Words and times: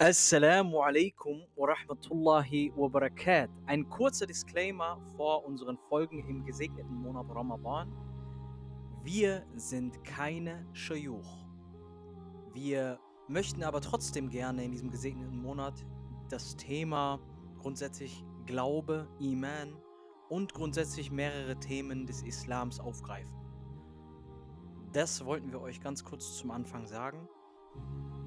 Assalamu 0.00 0.80
alaikum 0.80 1.42
wa 1.56 1.74
rahmatullahi 1.74 2.72
wa 2.76 2.86
barakat. 2.86 3.50
Ein 3.66 3.88
kurzer 3.88 4.28
Disclaimer 4.28 5.00
vor 5.16 5.44
unseren 5.44 5.76
Folgen 5.76 6.20
im 6.28 6.44
gesegneten 6.44 7.02
Monat 7.02 7.26
Ramadan. 7.34 7.92
Wir 9.02 9.44
sind 9.56 10.04
keine 10.04 10.64
Shayuch. 10.72 11.44
Wir 12.52 13.00
möchten 13.26 13.64
aber 13.64 13.80
trotzdem 13.80 14.30
gerne 14.30 14.62
in 14.62 14.70
diesem 14.70 14.88
gesegneten 14.88 15.42
Monat 15.42 15.84
das 16.28 16.54
Thema 16.54 17.18
grundsätzlich 17.58 18.24
Glaube, 18.46 19.08
Iman 19.18 19.76
und 20.28 20.54
grundsätzlich 20.54 21.10
mehrere 21.10 21.58
Themen 21.58 22.06
des 22.06 22.22
Islams 22.22 22.78
aufgreifen. 22.78 23.34
Das 24.92 25.24
wollten 25.24 25.50
wir 25.50 25.60
euch 25.60 25.80
ganz 25.80 26.04
kurz 26.04 26.36
zum 26.36 26.52
Anfang 26.52 26.86
sagen. 26.86 27.28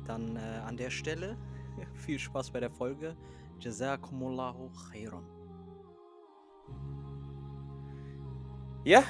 Dann 0.04 0.36
äh, 0.36 0.40
an 0.66 0.76
der 0.76 0.90
Stelle 0.90 1.38
viel 1.94 2.20
Spaß 2.20 2.52
bei 2.52 2.60
der 2.60 2.72
Folge. 2.72 3.16
Jazakumullahu 3.60 4.70
khairan. 4.90 5.24
Ja, 8.84 9.04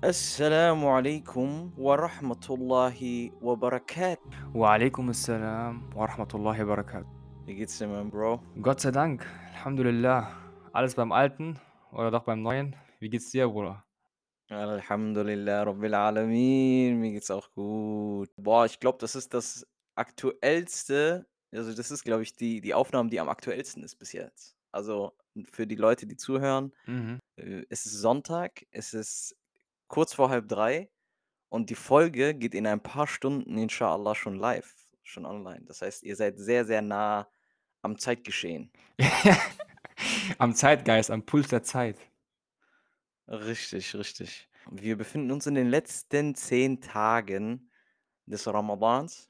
Assalamu 0.00 0.86
alaikum 0.90 1.72
wa 1.76 1.96
rahmatullahi 1.96 3.32
wa 3.40 3.56
barakat. 3.56 4.20
Wa 4.54 4.74
alaikum 4.74 5.10
assalam 5.10 5.82
wa 5.92 6.06
rahmatullahi 6.06 6.60
wa 6.62 6.76
barakatuh. 6.76 7.08
Wie 7.44 7.56
geht's 7.56 7.78
dir, 7.78 7.88
mein 7.88 8.08
Bro? 8.08 8.40
Gott 8.62 8.80
sei 8.80 8.92
Dank, 8.92 9.26
Alhamdulillah. 9.54 10.28
Alles 10.72 10.94
beim 10.94 11.10
Alten 11.10 11.58
oder 11.90 12.12
doch 12.12 12.22
beim 12.22 12.42
Neuen? 12.42 12.76
Wie 13.00 13.08
geht's 13.08 13.32
dir, 13.32 13.48
Bruder? 13.48 13.82
Alhamdulillah, 14.50 15.64
Rabbil 15.64 15.94
Alamin. 15.94 17.00
Mir 17.00 17.12
geht's 17.12 17.30
auch 17.30 17.50
gut. 17.52 18.30
Boah, 18.36 18.66
ich 18.66 18.78
glaube, 18.78 18.98
das 19.00 19.16
ist 19.16 19.34
das 19.34 19.66
aktuellste, 19.96 21.26
also 21.52 21.72
das 21.74 21.90
ist, 21.90 22.04
glaube 22.04 22.22
ich, 22.22 22.34
die, 22.34 22.60
die 22.60 22.74
Aufnahme, 22.74 23.10
die 23.10 23.20
am 23.20 23.28
aktuellsten 23.28 23.82
ist 23.82 23.96
bis 23.96 24.12
jetzt. 24.12 24.56
Also 24.72 25.12
für 25.50 25.66
die 25.66 25.76
Leute, 25.76 26.06
die 26.06 26.16
zuhören, 26.16 26.72
Mhm. 26.86 27.20
äh, 27.36 27.64
es 27.70 27.86
ist 27.86 27.94
Sonntag, 27.94 28.66
es 28.70 28.94
ist 28.94 29.36
kurz 29.88 30.12
vor 30.14 30.30
halb 30.30 30.48
drei 30.48 30.90
und 31.48 31.70
die 31.70 31.74
Folge 31.74 32.34
geht 32.34 32.54
in 32.54 32.66
ein 32.66 32.82
paar 32.82 33.06
Stunden, 33.06 33.56
inshallah, 33.58 34.14
schon 34.14 34.36
live, 34.36 34.74
schon 35.02 35.24
online. 35.26 35.64
Das 35.64 35.80
heißt, 35.82 36.02
ihr 36.02 36.16
seid 36.16 36.38
sehr, 36.38 36.64
sehr 36.66 36.82
nah 36.82 37.30
am 37.82 37.98
Zeitgeschehen. 37.98 38.70
am 40.38 40.54
Zeitgeist, 40.54 41.10
am 41.10 41.24
Puls 41.24 41.48
der 41.48 41.62
Zeit. 41.62 41.98
Richtig, 43.26 43.94
richtig. 43.94 44.48
Wir 44.70 44.96
befinden 44.96 45.30
uns 45.30 45.46
in 45.46 45.54
den 45.54 45.68
letzten 45.68 46.34
zehn 46.34 46.80
Tagen 46.80 47.70
des 48.26 48.46
Ramadans. 48.46 49.27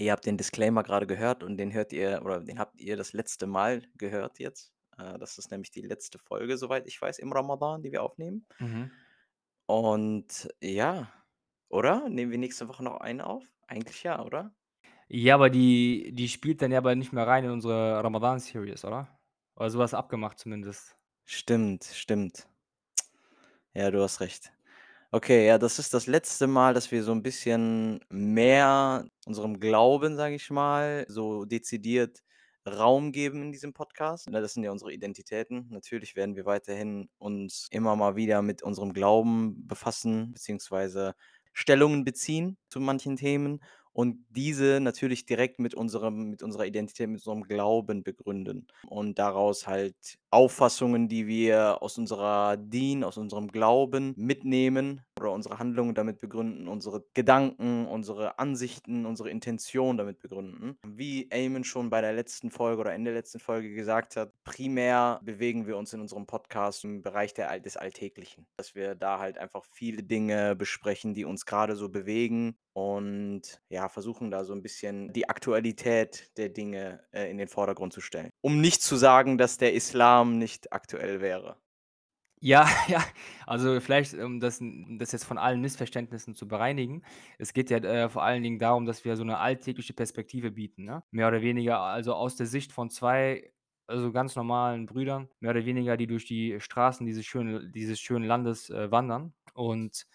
Ihr 0.00 0.12
habt 0.12 0.24
den 0.24 0.38
Disclaimer 0.38 0.82
gerade 0.82 1.06
gehört 1.06 1.42
und 1.44 1.58
den 1.58 1.74
hört 1.74 1.92
ihr, 1.92 2.22
oder 2.24 2.40
den 2.40 2.58
habt 2.58 2.80
ihr 2.80 2.96
das 2.96 3.12
letzte 3.12 3.46
Mal 3.46 3.82
gehört 3.98 4.38
jetzt. 4.38 4.72
Äh, 4.96 5.18
Das 5.18 5.36
ist 5.36 5.50
nämlich 5.50 5.70
die 5.70 5.82
letzte 5.82 6.18
Folge, 6.18 6.56
soweit 6.56 6.86
ich 6.86 7.00
weiß, 7.00 7.18
im 7.18 7.32
Ramadan, 7.32 7.82
die 7.82 7.92
wir 7.92 8.02
aufnehmen. 8.02 8.46
Mhm. 8.58 8.90
Und 9.66 10.48
ja, 10.62 11.12
oder? 11.68 12.08
Nehmen 12.08 12.32
wir 12.32 12.38
nächste 12.38 12.66
Woche 12.68 12.82
noch 12.82 12.96
eine 13.00 13.26
auf? 13.26 13.44
Eigentlich 13.66 14.02
ja, 14.02 14.24
oder? 14.24 14.54
Ja, 15.08 15.34
aber 15.34 15.50
die, 15.50 16.12
die 16.14 16.28
spielt 16.28 16.62
dann 16.62 16.72
ja 16.72 16.78
aber 16.78 16.94
nicht 16.94 17.12
mehr 17.12 17.26
rein 17.26 17.44
in 17.44 17.50
unsere 17.50 18.02
Ramadan-Series, 18.02 18.86
oder? 18.86 19.20
Oder 19.56 19.68
sowas 19.70 19.92
abgemacht 19.92 20.38
zumindest. 20.38 20.96
Stimmt, 21.26 21.84
stimmt. 21.84 22.48
Ja, 23.74 23.90
du 23.90 24.02
hast 24.02 24.20
recht. 24.20 24.50
Okay, 25.12 25.46
ja, 25.46 25.58
das 25.58 25.80
ist 25.80 25.92
das 25.92 26.06
letzte 26.06 26.46
Mal, 26.46 26.72
dass 26.72 26.92
wir 26.92 27.02
so 27.02 27.10
ein 27.10 27.22
bisschen 27.22 27.98
mehr 28.10 29.04
unserem 29.26 29.58
Glauben, 29.58 30.16
sage 30.16 30.36
ich 30.36 30.50
mal, 30.50 31.04
so 31.08 31.44
dezidiert 31.44 32.22
Raum 32.68 33.10
geben 33.10 33.42
in 33.42 33.50
diesem 33.52 33.72
Podcast. 33.72 34.30
Ne, 34.30 34.40
das 34.40 34.54
sind 34.54 34.62
ja 34.62 34.70
unsere 34.70 34.92
Identitäten. 34.92 35.66
Natürlich 35.70 36.14
werden 36.14 36.36
wir 36.36 36.44
weiterhin 36.44 37.08
uns 37.18 37.66
immer 37.72 37.96
mal 37.96 38.14
wieder 38.14 38.40
mit 38.42 38.62
unserem 38.62 38.92
Glauben 38.92 39.66
befassen, 39.66 40.32
beziehungsweise 40.32 41.14
Stellungen 41.52 42.04
beziehen 42.04 42.56
zu 42.68 42.78
manchen 42.78 43.16
Themen 43.16 43.60
und 43.92 44.24
diese 44.30 44.80
natürlich 44.80 45.26
direkt 45.26 45.58
mit 45.58 45.74
unserem, 45.74 46.30
mit 46.30 46.42
unserer 46.42 46.66
Identität, 46.66 47.08
mit 47.08 47.18
unserem 47.20 47.42
Glauben 47.44 48.02
begründen 48.02 48.66
und 48.88 49.18
daraus 49.18 49.66
halt 49.66 50.18
Auffassungen, 50.30 51.08
die 51.08 51.26
wir 51.26 51.82
aus 51.82 51.98
unserer 51.98 52.56
Dien, 52.56 53.04
aus 53.04 53.16
unserem 53.16 53.48
Glauben 53.48 54.14
mitnehmen 54.16 55.02
oder 55.20 55.32
unsere 55.32 55.58
Handlungen 55.58 55.94
damit 55.94 56.18
begründen, 56.18 56.68
unsere 56.68 57.04
Gedanken, 57.14 57.86
unsere 57.86 58.38
Ansichten, 58.38 59.06
unsere 59.06 59.30
Intention 59.30 59.96
damit 59.96 60.20
begründen. 60.20 60.76
Wie 60.86 61.28
Eamon 61.30 61.64
schon 61.64 61.90
bei 61.90 62.00
der 62.00 62.12
letzten 62.12 62.50
Folge 62.50 62.80
oder 62.80 62.94
in 62.94 63.04
der 63.04 63.14
letzten 63.14 63.38
Folge 63.38 63.72
gesagt 63.74 64.16
hat, 64.16 64.32
primär 64.44 65.20
bewegen 65.22 65.66
wir 65.66 65.76
uns 65.76 65.92
in 65.92 66.00
unserem 66.00 66.26
Podcast 66.26 66.84
im 66.84 67.02
Bereich 67.02 67.34
der, 67.34 67.60
des 67.60 67.76
Alltäglichen, 67.76 68.46
dass 68.56 68.74
wir 68.74 68.94
da 68.94 69.18
halt 69.18 69.38
einfach 69.38 69.64
viele 69.64 70.02
Dinge 70.02 70.56
besprechen, 70.56 71.14
die 71.14 71.24
uns 71.24 71.46
gerade 71.46 71.76
so 71.76 71.88
bewegen 71.88 72.56
und 72.72 73.60
ja, 73.68 73.88
versuchen 73.88 74.30
da 74.30 74.44
so 74.44 74.52
ein 74.52 74.62
bisschen 74.62 75.12
die 75.12 75.28
Aktualität 75.28 76.30
der 76.36 76.48
Dinge 76.48 77.04
äh, 77.12 77.30
in 77.30 77.38
den 77.38 77.48
Vordergrund 77.48 77.92
zu 77.92 78.00
stellen. 78.00 78.30
Um 78.40 78.60
nicht 78.60 78.82
zu 78.82 78.96
sagen, 78.96 79.38
dass 79.38 79.58
der 79.58 79.74
Islam 79.74 80.38
nicht 80.38 80.72
aktuell 80.72 81.20
wäre. 81.20 81.56
Ja, 82.42 82.66
ja, 82.88 83.04
also 83.46 83.80
vielleicht, 83.80 84.14
um 84.14 84.40
das, 84.40 84.60
das 84.98 85.12
jetzt 85.12 85.24
von 85.24 85.38
allen 85.38 85.60
Missverständnissen 85.60 86.34
zu 86.34 86.48
bereinigen. 86.48 87.02
Es 87.38 87.52
geht 87.52 87.70
ja 87.70 87.78
äh, 87.78 88.08
vor 88.08 88.22
allen 88.22 88.42
Dingen 88.42 88.58
darum, 88.58 88.86
dass 88.86 89.04
wir 89.04 89.16
so 89.16 89.22
eine 89.22 89.38
alltägliche 89.38 89.92
Perspektive 89.92 90.50
bieten, 90.50 90.84
ne? 90.84 91.02
Mehr 91.10 91.28
oder 91.28 91.42
weniger, 91.42 91.80
also 91.80 92.14
aus 92.14 92.36
der 92.36 92.46
Sicht 92.46 92.72
von 92.72 92.88
zwei, 92.90 93.52
also 93.86 94.10
ganz 94.12 94.36
normalen 94.36 94.86
Brüdern, 94.86 95.28
mehr 95.40 95.50
oder 95.50 95.64
weniger, 95.66 95.96
die 95.98 96.06
durch 96.06 96.24
die 96.24 96.58
Straßen 96.60 97.04
dieses 97.06 97.26
schönen, 97.26 97.72
dieses 97.72 98.00
schönen 98.00 98.24
Landes 98.26 98.70
äh, 98.70 98.90
wandern. 98.90 99.34
Und 99.52 100.06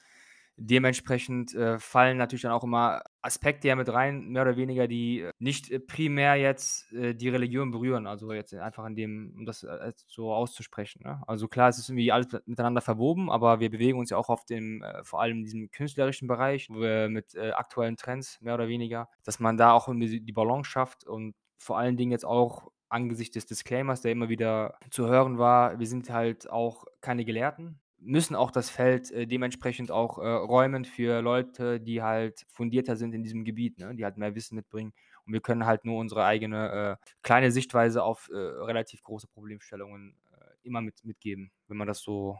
dementsprechend 0.57 1.53
äh, 1.53 1.79
fallen 1.79 2.17
natürlich 2.17 2.43
dann 2.43 2.51
auch 2.51 2.63
immer 2.63 3.01
Aspekte 3.21 3.67
ja 3.67 3.75
mit 3.75 3.91
rein, 3.91 4.29
mehr 4.29 4.43
oder 4.43 4.55
weniger, 4.55 4.88
die 4.88 5.21
äh, 5.21 5.31
nicht 5.39 5.71
äh, 5.71 5.79
primär 5.79 6.35
jetzt 6.35 6.91
äh, 6.93 7.13
die 7.13 7.29
Religion 7.29 7.71
berühren. 7.71 8.07
Also 8.07 8.31
jetzt 8.31 8.53
einfach 8.53 8.85
in 8.85 8.95
dem, 8.95 9.33
um 9.38 9.45
das 9.45 9.63
äh, 9.63 9.91
so 10.07 10.33
auszusprechen. 10.33 11.01
Ne? 11.03 11.21
Also 11.27 11.47
klar, 11.47 11.69
es 11.69 11.77
ist 11.77 11.89
irgendwie 11.89 12.11
alles 12.11 12.31
mit- 12.31 12.47
miteinander 12.47 12.81
verwoben, 12.81 13.29
aber 13.29 13.59
wir 13.59 13.69
bewegen 13.69 13.99
uns 13.99 14.09
ja 14.09 14.17
auch 14.17 14.29
auf 14.29 14.45
dem, 14.45 14.81
äh, 14.83 15.03
vor 15.03 15.21
allem 15.21 15.38
in 15.38 15.44
diesem 15.44 15.71
künstlerischen 15.71 16.27
Bereich, 16.27 16.69
wo 16.69 16.79
wir 16.79 17.09
mit 17.09 17.35
aktuellen 17.35 17.97
Trends 17.97 18.39
mehr 18.41 18.53
oder 18.55 18.67
weniger, 18.67 19.09
dass 19.23 19.39
man 19.39 19.57
da 19.57 19.73
auch 19.73 19.88
irgendwie 19.88 20.21
die 20.21 20.31
Balance 20.31 20.69
schafft 20.69 21.05
und 21.05 21.35
vor 21.57 21.77
allen 21.77 21.97
Dingen 21.97 22.11
jetzt 22.11 22.25
auch 22.25 22.71
angesichts 22.89 23.33
des 23.33 23.45
Disclaimers, 23.45 24.01
der 24.01 24.11
immer 24.11 24.29
wieder 24.29 24.77
zu 24.89 25.07
hören 25.07 25.38
war, 25.38 25.79
wir 25.79 25.88
sind 25.88 26.09
halt 26.09 26.49
auch 26.49 26.85
keine 27.01 27.25
Gelehrten, 27.25 27.79
müssen 28.05 28.35
auch 28.35 28.51
das 28.51 28.69
Feld 28.69 29.11
äh, 29.11 29.27
dementsprechend 29.27 29.91
auch 29.91 30.17
äh, 30.19 30.27
räumen 30.27 30.85
für 30.85 31.21
Leute, 31.21 31.79
die 31.79 32.01
halt 32.01 32.45
fundierter 32.49 32.95
sind 32.95 33.13
in 33.13 33.23
diesem 33.23 33.43
Gebiet, 33.43 33.79
ne? 33.79 33.95
die 33.95 34.05
halt 34.05 34.17
mehr 34.17 34.35
Wissen 34.35 34.55
mitbringen. 34.55 34.93
Und 35.25 35.33
wir 35.33 35.41
können 35.41 35.66
halt 35.66 35.85
nur 35.85 35.97
unsere 35.97 36.23
eigene 36.23 36.99
äh, 37.01 37.05
kleine 37.23 37.51
Sichtweise 37.51 38.03
auf 38.03 38.29
äh, 38.31 38.35
relativ 38.38 39.01
große 39.03 39.27
Problemstellungen 39.27 40.17
äh, 40.31 40.45
immer 40.63 40.81
mit, 40.81 41.03
mitgeben, 41.03 41.51
wenn 41.67 41.77
man 41.77 41.88
das 41.88 41.99
so 42.01 42.39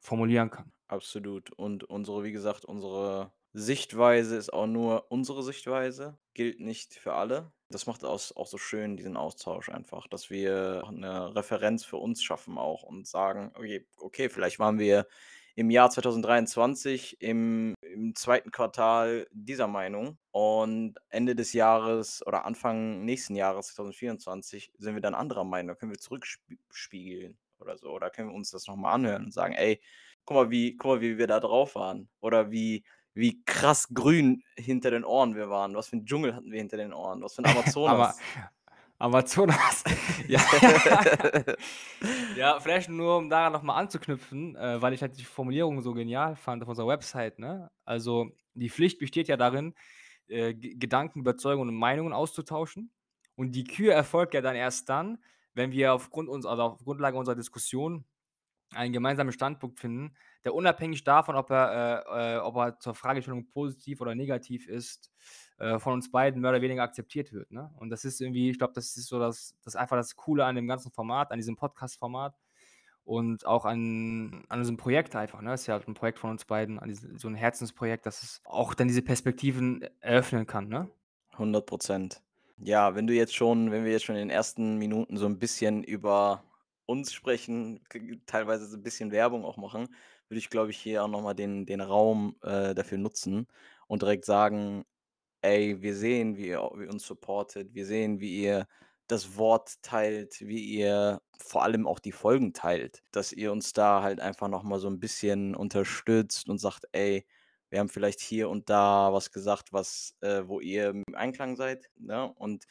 formulieren 0.00 0.50
kann. 0.50 0.72
Absolut. 0.86 1.50
Und 1.52 1.84
unsere, 1.84 2.22
wie 2.22 2.32
gesagt, 2.32 2.64
unsere 2.64 3.32
Sichtweise 3.56 4.36
ist 4.36 4.52
auch 4.52 4.66
nur 4.66 5.12
unsere 5.12 5.44
Sichtweise, 5.44 6.18
gilt 6.34 6.58
nicht 6.58 6.94
für 6.94 7.14
alle. 7.14 7.52
Das 7.70 7.86
macht 7.86 8.04
aus, 8.04 8.36
auch 8.36 8.48
so 8.48 8.58
schön, 8.58 8.96
diesen 8.96 9.16
Austausch 9.16 9.68
einfach, 9.68 10.08
dass 10.08 10.28
wir 10.28 10.82
eine 10.88 11.36
Referenz 11.36 11.84
für 11.84 11.98
uns 11.98 12.20
schaffen 12.20 12.58
auch 12.58 12.82
und 12.82 13.06
sagen, 13.06 13.52
okay, 13.54 13.86
okay 13.96 14.28
vielleicht 14.28 14.58
waren 14.58 14.80
wir 14.80 15.06
im 15.54 15.70
Jahr 15.70 15.88
2023 15.88 17.22
im, 17.22 17.74
im 17.80 18.16
zweiten 18.16 18.50
Quartal 18.50 19.28
dieser 19.30 19.68
Meinung 19.68 20.18
und 20.32 20.96
Ende 21.10 21.36
des 21.36 21.52
Jahres 21.52 22.26
oder 22.26 22.44
Anfang 22.44 23.04
nächsten 23.04 23.36
Jahres 23.36 23.68
2024 23.68 24.72
sind 24.78 24.94
wir 24.94 25.00
dann 25.00 25.14
anderer 25.14 25.44
Meinung, 25.44 25.68
da 25.68 25.74
können 25.76 25.92
wir 25.92 26.00
zurückspiegeln 26.00 27.38
oder 27.60 27.78
so 27.78 27.90
oder 27.90 28.10
können 28.10 28.30
wir 28.30 28.34
uns 28.34 28.50
das 28.50 28.66
nochmal 28.66 28.94
anhören 28.94 29.26
und 29.26 29.32
sagen, 29.32 29.54
ey, 29.54 29.80
guck 30.24 30.36
mal, 30.36 30.50
wie, 30.50 30.76
guck 30.76 30.90
mal, 30.96 31.00
wie 31.00 31.18
wir 31.18 31.26
da 31.26 31.40
drauf 31.40 31.74
waren. 31.74 32.08
Oder 32.20 32.50
wie, 32.50 32.84
wie 33.14 33.42
krass 33.44 33.88
grün 33.94 34.42
hinter 34.56 34.90
den 34.90 35.04
Ohren 35.04 35.34
wir 35.34 35.48
waren. 35.48 35.74
Was 35.74 35.88
für 35.88 35.96
ein 35.96 36.04
Dschungel 36.04 36.34
hatten 36.34 36.50
wir 36.50 36.58
hinter 36.58 36.76
den 36.76 36.92
Ohren. 36.92 37.22
Was 37.22 37.34
für 37.34 37.44
ein 37.44 37.50
Aber 37.50 37.60
Amazonas. 37.64 38.20
Amazonas, 38.98 39.84
ja. 40.28 40.40
ja, 42.36 42.60
vielleicht 42.60 42.88
nur, 42.88 43.18
um 43.18 43.28
daran 43.28 43.52
nochmal 43.52 43.80
anzuknüpfen, 43.80 44.56
äh, 44.56 44.80
weil 44.80 44.92
ich 44.92 45.02
halt 45.02 45.18
die 45.18 45.24
Formulierung 45.24 45.80
so 45.82 45.94
genial 45.94 46.36
fand 46.36 46.62
auf 46.62 46.68
unserer 46.68 46.88
Website. 46.88 47.38
Ne? 47.38 47.70
Also 47.84 48.30
die 48.54 48.70
Pflicht 48.70 48.98
besteht 48.98 49.28
ja 49.28 49.36
darin, 49.36 49.74
äh, 50.28 50.54
Gedanken, 50.54 51.20
Überzeugungen 51.20 51.70
und 51.70 51.74
Meinungen 51.74 52.12
auszutauschen. 52.12 52.92
Und 53.36 53.52
die 53.52 53.64
Kür 53.64 53.92
erfolgt 53.92 54.32
ja 54.32 54.40
dann 54.40 54.54
erst 54.54 54.88
dann, 54.88 55.18
wenn 55.54 55.72
wir 55.72 55.92
aufgrund 55.92 56.28
uns, 56.28 56.46
also 56.46 56.62
auf 56.62 56.84
Grundlage 56.84 57.16
unserer 57.16 57.36
Diskussion 57.36 58.04
einen 58.72 58.92
gemeinsamen 58.92 59.32
Standpunkt 59.32 59.80
finden, 59.80 60.16
der 60.44 60.54
unabhängig 60.54 61.04
davon, 61.04 61.36
ob 61.36 61.50
er, 61.50 62.04
äh, 62.08 62.36
äh, 62.36 62.38
ob 62.40 62.56
er 62.56 62.78
zur 62.80 62.94
Fragestellung 62.94 63.46
positiv 63.48 64.00
oder 64.00 64.14
negativ 64.14 64.68
ist, 64.68 65.10
äh, 65.58 65.78
von 65.78 65.94
uns 65.94 66.10
beiden 66.10 66.40
mehr 66.42 66.50
oder 66.52 66.62
weniger 66.62 66.82
akzeptiert 66.82 67.32
wird, 67.32 67.50
ne? 67.52 67.72
Und 67.78 67.90
das 67.90 68.04
ist 68.04 68.20
irgendwie 68.20 68.50
ich 68.50 68.58
glaube, 68.58 68.74
das 68.74 68.96
ist 68.96 69.08
so 69.08 69.18
das 69.20 69.56
das 69.64 69.76
einfach 69.76 69.96
das 69.96 70.16
Coole 70.16 70.44
an 70.46 70.56
dem 70.56 70.66
ganzen 70.68 70.92
Format, 70.92 71.32
an 71.32 71.38
diesem 71.38 71.56
Podcast-Format 71.56 72.34
und 73.04 73.46
auch 73.46 73.64
an 73.66 74.44
an 74.50 74.60
diesem 74.60 74.76
Projekt 74.78 75.16
einfach, 75.16 75.40
ne? 75.42 75.54
Ist 75.54 75.66
ja 75.68 75.74
halt 75.74 75.88
'n 75.88 75.94
Projekt 75.94 76.18
von 76.20 76.30
uns 76.30 76.44
beiden, 76.46 76.78
an 76.80 76.88
diesem 76.90 77.18
so 77.18 77.28
'n 77.28 77.34
Herzensprojekt, 77.36 78.06
dass 78.06 78.22
es 78.22 78.40
auch 78.44 78.74
dann 78.74 78.88
diese 78.88 79.02
Perspektiven 79.02 79.82
e 79.82 79.88
eröffnen 80.00 80.46
kann, 80.46 80.68
ne? 80.68 80.90
100 81.38 81.66
%. 81.66 82.22
Ja, 82.58 82.94
wenn 82.94 83.06
du 83.06 83.14
jetzt 83.14 83.34
schon 83.34 83.70
wenn 83.72 83.84
wir 83.84 83.90
jetzt 83.92 84.04
schon 84.04 84.14
in 84.16 84.20
den 84.28 84.30
ersten 84.30 84.78
Minuten 84.78 85.16
so 85.16 85.26
'n 85.26 85.38
bisschen 85.38 85.82
über 85.82 86.44
uns 86.86 87.12
sprechen, 87.12 87.80
teilweise 88.26 88.66
so 88.66 88.76
'n 88.76 88.82
bisschen 88.82 89.10
Werbung 89.10 89.44
auch 89.44 89.56
machen, 89.56 89.88
würde 90.28 90.38
ich, 90.38 90.50
glaube 90.50 90.70
ich, 90.70 90.78
hier 90.78 91.04
auch 91.04 91.08
noch 91.08 91.22
mal 91.22 91.34
den 91.34 91.66
den 91.66 91.80
Raum, 91.80 92.36
äh, 92.42 92.74
dafür 92.74 92.98
nutzen 92.98 93.46
und 93.88 94.02
direkt 94.02 94.24
sagen: 94.26 94.84
„Ey, 95.42 95.82
wir 95.82 95.96
sehen, 95.96 96.36
wie 96.38 96.48
ihr 96.48 96.60
wie 96.76 96.86
uns 96.88 97.06
supportet. 97.06 97.74
Wir 97.74 97.86
sehen, 97.86 98.20
wie 98.20 98.42
ihr 98.42 98.66
das 99.08 99.36
Wort 99.38 99.82
teilt, 99.82 100.40
wie 100.42 100.64
ihr 100.64 101.22
vor 101.40 101.62
allem 101.64 101.86
auch 101.88 102.00
die 102.00 102.12
Folgen 102.12 102.52
teilt, 102.54 103.02
dass 103.12 103.32
ihr 103.32 103.52
uns 103.52 103.72
da 103.74 104.02
halt 104.02 104.20
einfach 104.20 104.48
noch 104.48 104.62
mal 104.64 104.80
so 104.80 104.88
'n 104.88 105.00
bisschen 105.00 105.54
unterstützt 105.56 106.48
und 106.50 106.58
sagt: 106.58 106.86
‚Ey, 106.92 107.26
wir 107.70 107.80
haben 107.80 107.90
vielleicht 107.90 108.20
hier 108.20 108.50
und 108.50 108.70
da 108.70 109.12
was 109.12 109.32
gesagt, 109.32 109.72
was 109.74 110.16
äh, 110.22 110.42
wo 110.48 110.60
ihr 110.60 110.90
im 110.90 111.04
Einklang 111.14 111.56
seid’, 111.56 111.90
ne? 111.98 112.32
Und 112.36 112.64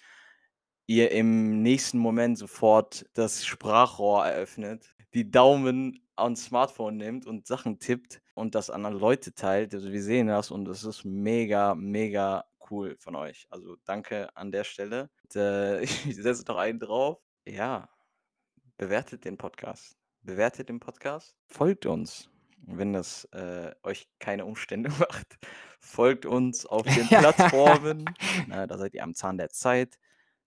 ihr 0.88 1.12
im 1.12 1.62
nächsten 1.64 1.98
Moment 2.00 2.38
sofort 2.38 3.06
das 3.16 3.46
Sprachrohr 3.46 4.26
eröffnet, 4.28 4.96
die 5.16 5.32
Daumen 5.32 6.03
ans 6.16 6.46
Smartphone 6.46 6.98
nimmt 6.98 7.26
und 7.26 7.48
Sachen 7.48 7.80
tippt 7.80 8.22
und 8.36 8.56
das 8.56 8.70
an 8.70 8.84
Leute 8.84 9.34
teilt. 9.34 9.74
Also, 9.74 9.92
wir 9.92 10.04
sehen 10.04 10.28
das 10.28 10.52
und 10.52 10.66
das 10.66 10.84
ist 10.84 11.06
mega, 11.06 11.76
mega 11.76 12.46
cool 12.70 12.96
von 12.98 13.16
euch. 13.16 13.48
Also, 13.50 13.78
danke 13.86 14.36
an 14.36 14.52
der 14.52 14.64
Stelle. 14.64 15.10
Und, 15.24 15.36
äh, 15.36 15.82
ich 15.82 16.16
setze 16.16 16.44
noch 16.48 16.58
einen 16.58 16.80
drauf. 16.80 17.20
Ja, 17.46 17.90
bewertet 18.78 19.26
den 19.26 19.38
Podcast. 19.38 19.98
Bewertet 20.22 20.70
den 20.70 20.80
Podcast. 20.80 21.36
Folgt 21.48 21.86
uns, 21.86 22.30
wenn 22.58 22.94
das, 22.94 23.26
äh, 23.34 23.72
euch 23.84 24.08
keine 24.20 24.46
Umstände 24.46 24.90
macht. 25.00 25.38
Folgt 25.80 26.26
uns 26.26 26.66
auf 26.66 26.84
den 26.84 27.08
Plattformen, 27.08 28.06
ne? 28.48 28.68
Da 28.68 28.78
seid 28.78 28.94
ihr 28.94 29.04
am 29.04 29.16
Zahn 29.16 29.38
der 29.38 29.50
Zeit. 29.50 30.00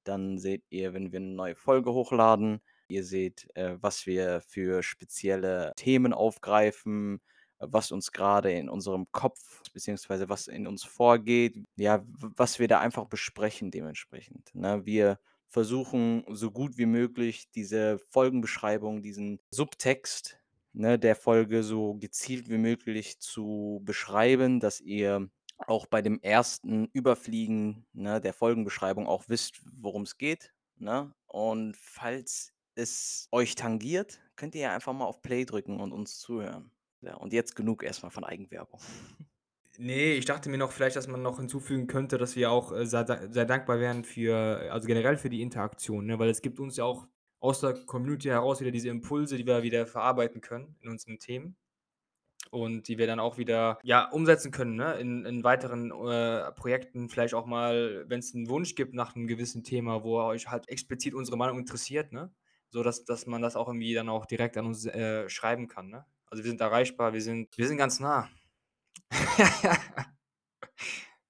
Dann 0.05 0.39
seht 0.39 0.65
ihr, 0.71 0.95
wenn 0.95 1.13
wir 1.13 1.21
'ne 1.21 1.35
neue 1.35 1.57
Folge 1.57 1.93
hochladen. 1.93 2.63
Ihr 2.89 3.05
seht, 3.05 3.49
äh, 3.55 3.77
was 3.81 4.07
wir 4.07 4.41
für 4.41 4.83
spezielle 4.83 5.73
Themen 5.77 6.13
aufgreifen, 6.13 7.21
was 7.59 7.91
uns 7.93 8.13
grade 8.13 8.53
in 8.53 8.69
unserem 8.69 9.07
Kopf 9.13 9.63
beziehungsweise 9.73 10.29
was 10.29 10.47
in 10.47 10.67
uns 10.67 10.85
vorgeht. 10.85 11.57
Ja, 11.77 12.05
was 12.07 12.59
wir 12.59 12.69
da 12.69 12.81
einfach 12.81 13.07
besprechen 13.07 13.71
dementsprechend, 13.71 14.55
ne? 14.55 14.85
Wir 14.85 15.19
versuchen, 15.49 16.25
so 16.29 16.51
gut 16.51 16.77
wie 16.77 16.87
möglich 16.87 17.51
diese 17.55 17.99
Folgenbeschreibung, 18.11 19.03
diesen 19.03 19.41
Subtext, 19.51 20.39
ne, 20.73 20.99
der 20.99 21.17
Folge 21.17 21.63
so 21.63 21.95
gezielt 21.95 22.49
wie 22.51 22.59
möglich 22.59 23.19
zu 23.21 23.81
beschreiben, 23.85 24.61
dass 24.61 24.81
ihr 24.81 25.31
auch 25.67 25.87
bei 25.87 26.03
dem 26.03 26.21
ersten 26.21 26.87
Überfliegen, 26.93 27.87
ne, 27.93 28.21
der 28.21 28.35
Folgenbeschreibung 28.35 29.07
auch 29.07 29.25
wisst, 29.29 29.61
worum's 29.81 30.19
geht, 30.19 30.53
ne? 30.77 31.13
Und 31.27 31.77
falls 31.77 32.53
es 32.77 33.29
euch 33.33 33.55
tangiert, 33.55 34.21
könnt 34.37 34.55
ihr 34.55 34.63
ja 34.63 34.75
einfach 34.75 34.93
mal 34.93 35.05
auf 35.07 35.23
Play 35.23 35.45
drücken 35.45 35.81
und 35.81 35.93
uns 35.93 36.19
zuhören. 36.19 36.71
Ja, 37.03 37.17
und 37.17 37.33
jetzt 37.33 37.57
genug 37.57 37.83
erst 37.83 38.03
mal 38.03 38.11
von 38.11 38.25
Eigenwerbung. 38.25 38.81
Ne, 39.79 40.15
ich 40.15 40.25
dachte 40.25 40.49
mir 40.49 40.57
noch 40.57 40.73
vielleicht, 40.73 40.97
dass 40.97 41.07
man 41.07 41.21
noch 41.23 41.37
hinzufügen 41.39 41.87
könnte, 41.87 42.17
dass 42.17 42.35
wir 42.35 42.51
auch, 42.51 42.73
äh, 42.73 42.87
sehr 42.87 43.05
sehr 43.31 43.45
dankbar 43.45 43.79
wären 43.79 44.05
für 44.05 44.71
also, 44.73 44.87
generell 44.89 45.19
für 45.19 45.29
die 45.29 45.43
Interaktion, 45.43 46.07
ne? 46.07 46.19
Weil 46.19 46.31
es 46.31 46.41
gibt 46.41 46.59
uns 46.61 46.77
ja 46.79 46.85
auch 46.85 47.09
aus 47.41 47.61
der 47.61 47.75
Community 47.85 48.29
heraus 48.29 48.61
wieder 48.61 48.71
diese 48.71 48.89
Impulse, 48.89 49.37
die 49.37 49.47
wir 49.47 49.63
wieder 49.63 49.87
verarbeiten 49.87 50.41
können 50.41 50.77
in 50.81 50.89
unseren 50.89 51.19
Themen 51.19 51.57
und 52.51 52.89
die 52.89 52.99
wir 52.99 53.07
dann 53.09 53.21
auch 53.21 53.39
wieder, 53.39 53.79
ja, 53.85 54.11
umsetzen 54.11 54.53
können, 54.53 54.77
ne, 54.77 54.95
in 55.01 55.25
in 55.27 55.45
weiteren, 55.45 55.91
äh, 55.93 56.53
Projekten. 56.53 57.09
Vielleicht 57.11 57.35
auch 57.35 57.47
mal, 57.47 58.05
wenn's 58.09 58.35
'n 58.35 58.49
Wunsch 58.51 58.75
gibt 58.77 58.95
nach 58.95 59.15
'nem 59.17 59.27
gewissen 59.29 59.65
Thema, 59.65 60.05
wo 60.05 60.19
euch 60.21 60.49
halt 60.51 60.69
explizit 60.69 61.15
unsere 61.15 61.37
Meinung 61.39 61.59
interessiert, 61.59 62.13
ne? 62.13 62.33
So 62.77 62.83
dass 62.83 63.07
dass 63.07 63.25
man 63.27 63.41
das 63.41 63.57
auch 63.57 63.69
irgendwie 63.69 63.95
dann 63.95 64.11
auch 64.11 64.27
direkt 64.27 64.59
an 64.59 64.67
uns, 64.67 64.85
äh, 64.85 65.29
schreiben 65.31 65.67
kann, 65.67 65.89
ne? 65.89 66.05
Also, 66.27 66.45
wir 66.45 66.51
sind 66.51 66.61
erreichbar, 66.61 67.15
wir 67.15 67.23
sind 67.23 67.57
wir 67.57 67.67
sind 67.69 67.79
ganz 67.79 68.01
nah. 68.01 68.29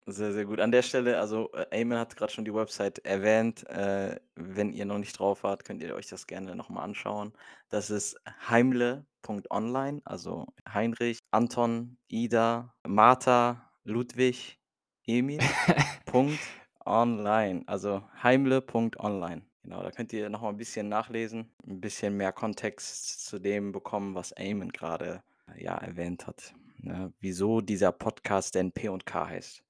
Sehr, 0.08 0.32
sehr 0.32 0.44
gut. 0.44 0.60
An 0.60 0.70
der 0.70 0.82
Stelle 0.82 1.18
also, 1.18 1.50
äh, 1.52 1.66
Eyman 1.70 1.98
hat 1.98 2.16
grad 2.16 2.30
schon 2.30 2.44
die 2.44 2.54
Website 2.54 3.00
erwähnt. 3.04 3.68
Äh, 3.68 4.20
wenn 4.36 4.72
ihr 4.72 4.84
noch 4.84 4.98
nicht 4.98 5.18
drauf 5.18 5.42
wart, 5.42 5.64
könnt 5.64 5.82
ihr 5.82 5.94
euch 5.96 6.06
das 6.06 6.26
gerne 6.28 6.54
noch 6.54 6.68
mal 6.68 6.82
anschauen. 6.84 7.32
Das 7.70 7.90
ist 7.90 8.16
heimle.online, 8.48 10.02
also 10.04 10.46
Heinrich, 10.72 11.18
Anton, 11.32 11.98
Ida, 12.08 12.72
Martha, 12.86 13.72
Ludwig, 13.82 14.60
Emil, 15.06 15.40
Punkt, 16.06 16.40
online. 16.84 17.64
Also 17.66 18.02
heimle.online. 18.22 19.42
Genau, 19.66 19.82
da 19.82 19.90
könnt 19.90 20.12
ihr 20.12 20.30
noch 20.30 20.42
mal 20.42 20.50
'n 20.50 20.56
bisschen 20.58 20.88
nachlesen, 20.88 21.52
'n 21.66 21.80
bisschen 21.80 22.16
mehr 22.16 22.32
Kontext 22.32 23.26
zu 23.26 23.40
dem 23.40 23.72
bekommen, 23.72 24.14
was 24.14 24.30
Eyman 24.30 24.68
grade, 24.70 25.24
ja, 25.56 25.76
erwähnt 25.76 26.28
hat, 26.28 26.54
ne? 26.78 27.12
Wieso 27.18 27.60
dieser 27.60 27.90
Podcast 27.90 28.54
denn 28.54 28.70
P 28.70 28.88
und 28.88 29.06
K 29.06 29.26
heißt. 29.26 29.64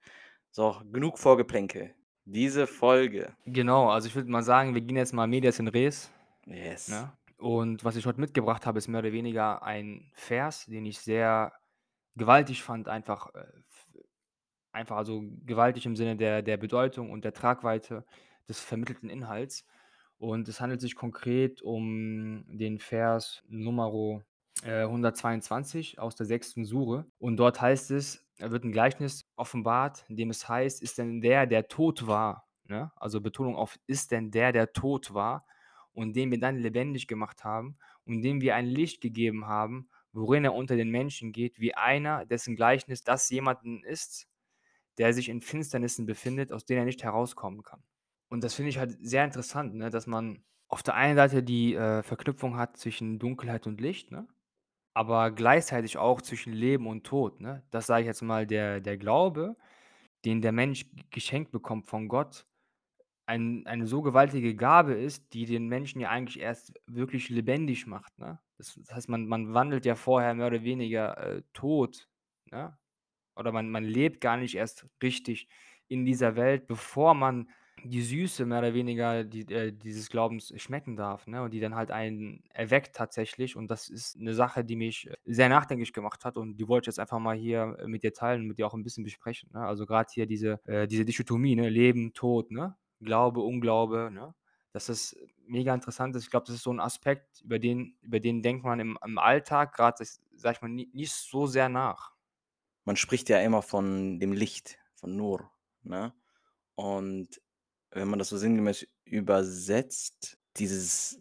So, 0.50 0.82
genug 0.92 1.18
Vorgeplänkel. 1.18 1.94
Diese 2.26 2.66
Folge 2.66 3.36
Genau, 3.48 3.90
also, 3.90 4.08
ich 4.08 4.14
würde 4.16 4.28
mal 4.28 4.42
sagen, 4.42 4.74
wir 4.74 4.80
gehen 4.80 4.96
jetzt 4.96 5.12
mal 5.14 5.28
medias 5.28 5.60
in 5.60 5.68
res, 5.68 6.10
Yes. 6.46 6.88
ne? 6.88 7.16
Und 7.38 7.84
was 7.84 7.96
ich 7.96 8.06
heute 8.06 8.20
mitgebracht 8.20 8.66
habe, 8.66 8.78
ist 8.78 8.88
mehr 8.88 9.00
oder 9.00 9.12
weniger 9.12 9.62
ein 9.62 10.10
Vers, 10.14 10.66
den 10.66 10.86
ich 10.86 10.98
sehr 11.00 11.52
gewaltig 12.16 12.62
fand, 12.64 12.88
einfach, 12.88 13.34
äh, 13.34 13.46
einfach 14.72 14.96
also, 14.98 15.22
gewaltig 15.46 15.86
im 15.86 15.96
Sinne 15.96 16.16
der 16.16 16.42
der 16.42 16.56
Bedeutung 16.58 17.10
und 17.12 17.24
der 17.24 17.34
Tragweite 17.34 18.04
des 18.48 18.60
vermittelten 18.60 19.10
Inhalts. 19.10 19.64
Und 20.20 20.48
es 20.48 20.60
handelt 20.60 20.80
sich 20.80 20.94
konkret 20.96 21.60
um 21.62 22.44
den 22.48 22.78
Vers 22.78 23.42
Numero, 23.48 24.22
äh, 24.62 24.86
122 24.86 25.98
aus 25.98 26.14
der 26.16 26.24
6. 26.26 26.64
Sure. 26.64 27.06
Und 27.18 27.36
dort 27.36 27.60
heißt 27.60 27.90
es 27.90 28.22
da 28.38 28.50
wird 28.50 28.64
'n 28.64 28.72
Gleichnis 28.72 29.24
offenbart, 29.36 30.04
in 30.08 30.16
dem 30.16 30.30
es 30.30 30.46
heißt: 30.48 30.82
„Ist 30.82 30.98
denn 30.98 31.20
der, 31.22 31.46
der 31.46 31.68
tot 31.68 32.06
war“, 32.06 32.46
ne? 32.64 32.90
Also, 32.96 33.20
Betonung 33.20 33.56
auf 33.56 33.78
„ist 33.86 34.10
denn 34.10 34.30
der, 34.30 34.52
der 34.52 34.72
tot 34.72 35.12
war 35.14 35.46
und 35.92 36.14
den 36.16 36.30
wir 36.30 36.38
dann 36.40 36.56
lebendig 36.58 37.08
gemacht 37.08 37.44
haben 37.44 37.76
und 38.04 38.20
dem 38.22 38.40
wir 38.42 38.54
ein 38.54 38.66
Licht 38.66 39.00
gegeben 39.00 39.46
haben, 39.46 39.88
worin 40.12 40.44
er 40.44 40.54
unter 40.54 40.76
den 40.76 40.90
Menschen 40.90 41.32
geht, 41.32 41.58
wie 41.60 41.74
einer, 41.74 42.24
dessen 42.26 42.56
Gleichnis 42.56 43.02
das 43.04 43.28
jemanden 43.30 43.82
ist, 43.84 44.28
der 44.98 45.12
sich 45.14 45.28
in 45.30 45.42
Finsternissen 45.42 46.06
befindet, 46.06 46.52
aus 46.52 46.64
denen 46.66 46.80
er 46.80 46.86
nicht 46.86 47.04
herauskommen 47.04 47.62
kann.“ 47.62 47.82
Und 48.28 48.44
das 48.44 48.54
finde 48.54 48.70
ich 48.70 48.78
halt 48.78 48.96
sehr 49.00 49.24
interessant, 49.24 49.74
ne, 49.74 49.90
dass 49.90 50.06
man 50.06 50.44
auf 50.68 50.82
der 50.82 50.94
einen 50.94 51.16
Seite 51.16 51.42
die, 51.42 51.74
äh, 51.74 52.02
Verknüpfung 52.02 52.56
hat 52.56 52.76
zwischen 52.76 53.18
Dunkelheit 53.18 53.66
und 53.66 53.80
Licht, 53.80 54.10
ne, 54.10 54.26
aber 54.94 55.30
gleichzeitig 55.32 55.98
auch 55.98 56.22
zwischen 56.22 56.52
Leben 56.54 56.86
und 56.88 57.04
Tod, 57.06 57.40
ne? 57.40 57.64
Dass, 57.70 57.86
sage 57.86 58.02
ich 58.02 58.06
jetzt 58.08 58.22
mal, 58.22 58.46
der 58.46 58.80
der 58.80 58.98
Glaube, 58.98 59.56
den 60.24 60.42
der 60.42 60.52
Mensch 60.52 60.86
geschenkt 61.10 61.52
bekommt 61.52 61.86
von 61.88 62.08
Gott, 62.08 62.46
ein 63.26 63.66
eine 63.66 63.86
so 63.86 64.02
gewaltige 64.02 64.54
Gabe 64.56 64.94
ist, 64.94 65.32
die 65.34 65.46
den 65.46 65.68
Menschen 65.68 66.00
ja 66.00 66.10
eigentlich 66.10 66.40
erst 66.40 66.74
wirklich 66.86 67.28
lebendig 67.30 67.86
macht, 67.86 68.18
ne? 68.18 68.40
Das 68.58 68.74
das 68.76 68.94
heißt, 68.94 69.08
man 69.08 69.26
man 69.26 69.54
wandelt 69.54 69.84
ja 69.86 69.94
vorher 69.96 70.34
mehr 70.34 70.46
oder 70.48 70.62
weniger, 70.64 71.18
äh, 71.18 71.42
tot, 71.52 72.08
ne? 72.50 72.78
Oder 73.36 73.52
man 73.52 73.70
man 73.70 73.84
lebt 73.84 74.20
gar 74.20 74.36
nicht 74.38 74.56
erst 74.56 74.88
richtig 75.02 75.48
in 75.88 76.04
dieser 76.06 76.36
Welt, 76.36 76.66
bevor 76.68 77.14
man 77.14 77.50
die 77.84 78.02
Süße 78.02 78.46
mehr 78.46 78.58
oder 78.60 78.74
weniger, 78.74 79.22
die 79.24 79.42
äh, 79.52 79.70
dieses 79.72 80.08
Glaubens 80.10 80.52
schmecken 80.60 80.96
darf, 80.96 81.26
ne, 81.26 81.42
und 81.42 81.52
die 81.52 81.60
dann 81.60 81.74
halt 81.74 81.90
einen 81.90 82.42
erweckt 82.50 82.96
tatsächlich. 82.96 83.54
Und 83.56 83.68
das 83.70 83.88
ist 83.90 84.16
'ne 84.18 84.34
Sache, 84.34 84.64
die 84.64 84.76
mich, 84.76 85.08
äh, 85.10 85.16
sehr 85.26 85.48
nachdenklich 85.48 85.92
gemacht 85.92 86.24
hat 86.24 86.36
und 86.38 86.56
die 86.56 86.68
wollte 86.68 86.84
ich 86.84 86.86
jetzt 86.96 86.98
einfach 87.00 87.18
mal 87.18 87.36
hier, 87.36 87.76
äh, 87.80 87.86
mit 87.86 88.02
dir 88.02 88.12
teilen 88.14 88.42
und 88.42 88.48
mit 88.48 88.58
dir 88.58 88.66
auch 88.66 88.74
'n 88.74 88.82
bisschen 88.82 89.04
besprechen, 89.04 89.50
ne? 89.52 89.60
Also, 89.66 89.86
grad 89.86 90.10
hier 90.10 90.26
diese 90.26 90.60
äh, 90.66 90.86
diese 90.88 91.04
Dichotomie, 91.04 91.54
ne, 91.56 91.68
Leben, 91.68 92.12
Tod, 92.14 92.50
ne? 92.50 92.76
Glaube, 93.00 93.40
Unglaube, 93.40 94.10
ne? 94.12 94.34
Das 94.72 94.88
ist 94.88 95.16
mega 95.46 95.74
interessant 95.74 96.16
ist. 96.16 96.24
Ich 96.24 96.30
glaube, 96.30 96.46
das 96.46 96.56
ist 96.56 96.62
so 96.64 96.70
'n 96.72 96.80
Aspekt, 96.80 97.42
über 97.42 97.58
den 97.58 97.96
über 98.02 98.20
den 98.20 98.42
denkt 98.42 98.64
man 98.64 98.80
im 98.80 98.98
im 99.04 99.18
Alltag 99.18 99.72
grad, 99.74 100.00
das 100.00 100.20
sage 100.34 100.56
ich 100.56 100.62
mal, 100.62 100.68
ni 100.68 100.88
nicht 100.92 101.12
so 101.12 101.46
sehr 101.46 101.68
nach. 101.68 102.12
Man 102.86 102.96
spricht 102.96 103.28
ja 103.28 103.40
immer 103.40 103.62
von 103.62 104.20
dem 104.20 104.32
Licht, 104.32 104.78
von 104.94 105.16
Nur, 105.16 105.50
ne? 105.82 106.14
Und 106.76 107.40
wenn 107.96 108.08
man 108.08 108.18
das 108.18 108.28
so 108.28 108.36
sinngemäß 108.36 108.86
übersetzt, 109.04 110.38
dieses 110.56 111.20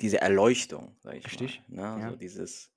diese 0.00 0.20
Erleuchtung, 0.20 0.96
sage 1.00 1.18
ich 1.18 1.32
mal, 1.32 1.48
Richtig, 1.48 1.62
ne, 1.68 2.00
so 2.00 2.12
ja. 2.12 2.16
dieses 2.16 2.72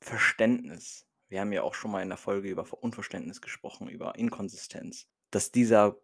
Verständnis. 0.00 1.06
Wir 1.28 1.40
haben 1.40 1.52
ja 1.52 1.62
auch 1.62 1.74
schon 1.74 1.90
mal 1.90 2.02
in 2.02 2.08
der 2.08 2.18
Folge 2.18 2.48
über 2.48 2.64
Ver 2.64 2.82
Unverständnis 2.82 3.40
gesprochen, 3.40 3.88
über 3.88 4.14
Inkonsistenz. 4.16 5.08
dass 5.30 5.52
dieser 5.52 6.00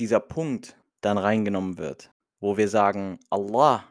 dieser 0.00 0.20
Punkt 0.20 0.76
dann 1.00 1.18
reingenommen 1.18 1.78
wird, 1.78 2.12
wo 2.40 2.56
wir 2.56 2.68
sagen: 2.68 3.18
„Allah 3.30 3.84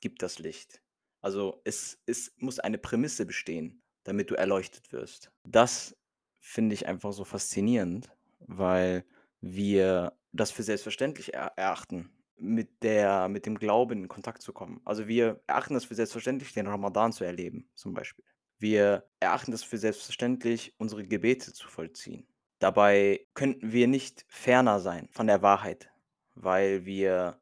gibt 0.00 0.22
das 0.22 0.38
Licht.“ 0.38 0.82
Also, 1.20 1.60
es 1.64 2.00
es 2.06 2.32
muss 2.38 2.58
eine 2.58 2.78
Prämisse 2.78 3.26
bestehen, 3.26 3.82
damit 4.04 4.30
du 4.30 4.34
erleuchtet 4.34 4.92
wirst. 4.92 5.32
Das 5.44 5.96
finde 6.40 6.74
ich 6.74 6.86
einfach 6.86 7.12
so 7.12 7.24
faszinierend, 7.24 8.10
weil 8.40 9.04
wir 9.40 10.17
das 10.32 10.50
für 10.50 10.62
selbstverständlich 10.62 11.34
er 11.34 11.52
erachten, 11.56 12.10
mit 12.36 12.82
der 12.82 13.28
mit 13.28 13.46
dem 13.46 13.58
Glauben 13.58 14.02
in 14.02 14.08
Kontakt 14.08 14.42
zu 14.42 14.52
kommen. 14.52 14.80
Also, 14.84 15.08
wir 15.08 15.40
erachten 15.46 15.74
es 15.76 15.84
für 15.84 15.94
selbstverständlich, 15.94 16.52
den 16.52 16.66
Ramadan 16.66 17.12
zu 17.12 17.24
erleben, 17.24 17.68
zum 17.74 17.94
Beispiel. 17.94 18.24
Wir 18.58 19.08
erachten 19.20 19.52
es 19.52 19.62
für 19.62 19.78
selbstverständlich, 19.78 20.74
unsere 20.78 21.06
Gebete 21.06 21.52
zu 21.52 21.68
vollziehen. 21.68 22.26
Dabei 22.58 23.26
könnten 23.34 23.72
wir 23.72 23.86
nicht 23.86 24.24
ferner 24.28 24.80
sein 24.80 25.08
von 25.12 25.28
der 25.28 25.42
Wahrheit, 25.42 25.90
weil 26.34 26.84
wir 26.84 27.40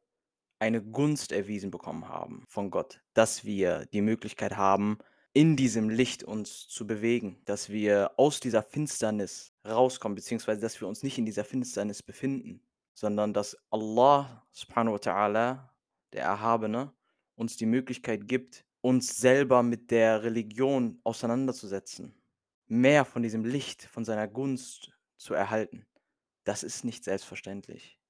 eine 0.58 0.82
Gunst 0.82 1.32
erwiesen 1.32 1.70
bekommen 1.70 2.08
haben 2.08 2.44
von 2.48 2.70
Gott, 2.70 3.00
dass 3.14 3.44
wir 3.44 3.86
die 3.86 4.02
Möglichkeit 4.02 4.56
haben, 4.56 4.98
in 5.32 5.56
diesem 5.56 5.90
Licht 5.90 6.24
uns 6.24 6.66
zu 6.66 6.86
bewegen, 6.86 7.42
dass 7.44 7.68
wir 7.68 8.12
aus 8.16 8.40
dieser 8.40 8.62
Finsternis 8.62 9.52
rauskommen, 9.66 10.16
beziehungsweise 10.16 10.60
dass 10.62 10.80
wir 10.80 10.88
uns 10.88 11.02
nicht 11.02 11.18
in 11.18 11.26
dieser 11.26 11.44
Finsternis 11.44 12.02
befinden, 12.02 12.62
sondern 12.96 13.34
dass 13.34 13.56
Allah 13.70 14.42
subhanahu 14.52 14.94
wa 14.94 14.98
ta'ala, 14.98 15.68
der 16.14 16.22
Erhabene, 16.22 16.92
uns 17.34 17.58
die 17.58 17.66
Möglichkeit 17.66 18.26
gibt, 18.26 18.64
uns 18.80 19.18
selber 19.18 19.62
mit 19.62 19.90
der 19.90 20.22
Religion 20.22 20.98
auseinanderzusetzen, 21.04 22.14
mehr 22.68 23.04
von 23.04 23.22
diesem 23.22 23.44
Licht, 23.44 23.82
von 23.82 24.06
seiner 24.06 24.26
Gunst 24.26 24.92
zu 25.18 25.34
erhalten. 25.34 25.84
Das 26.44 26.62
ist 26.62 26.84
nicht 26.84 27.04
selbstverständlich. 27.04 28.00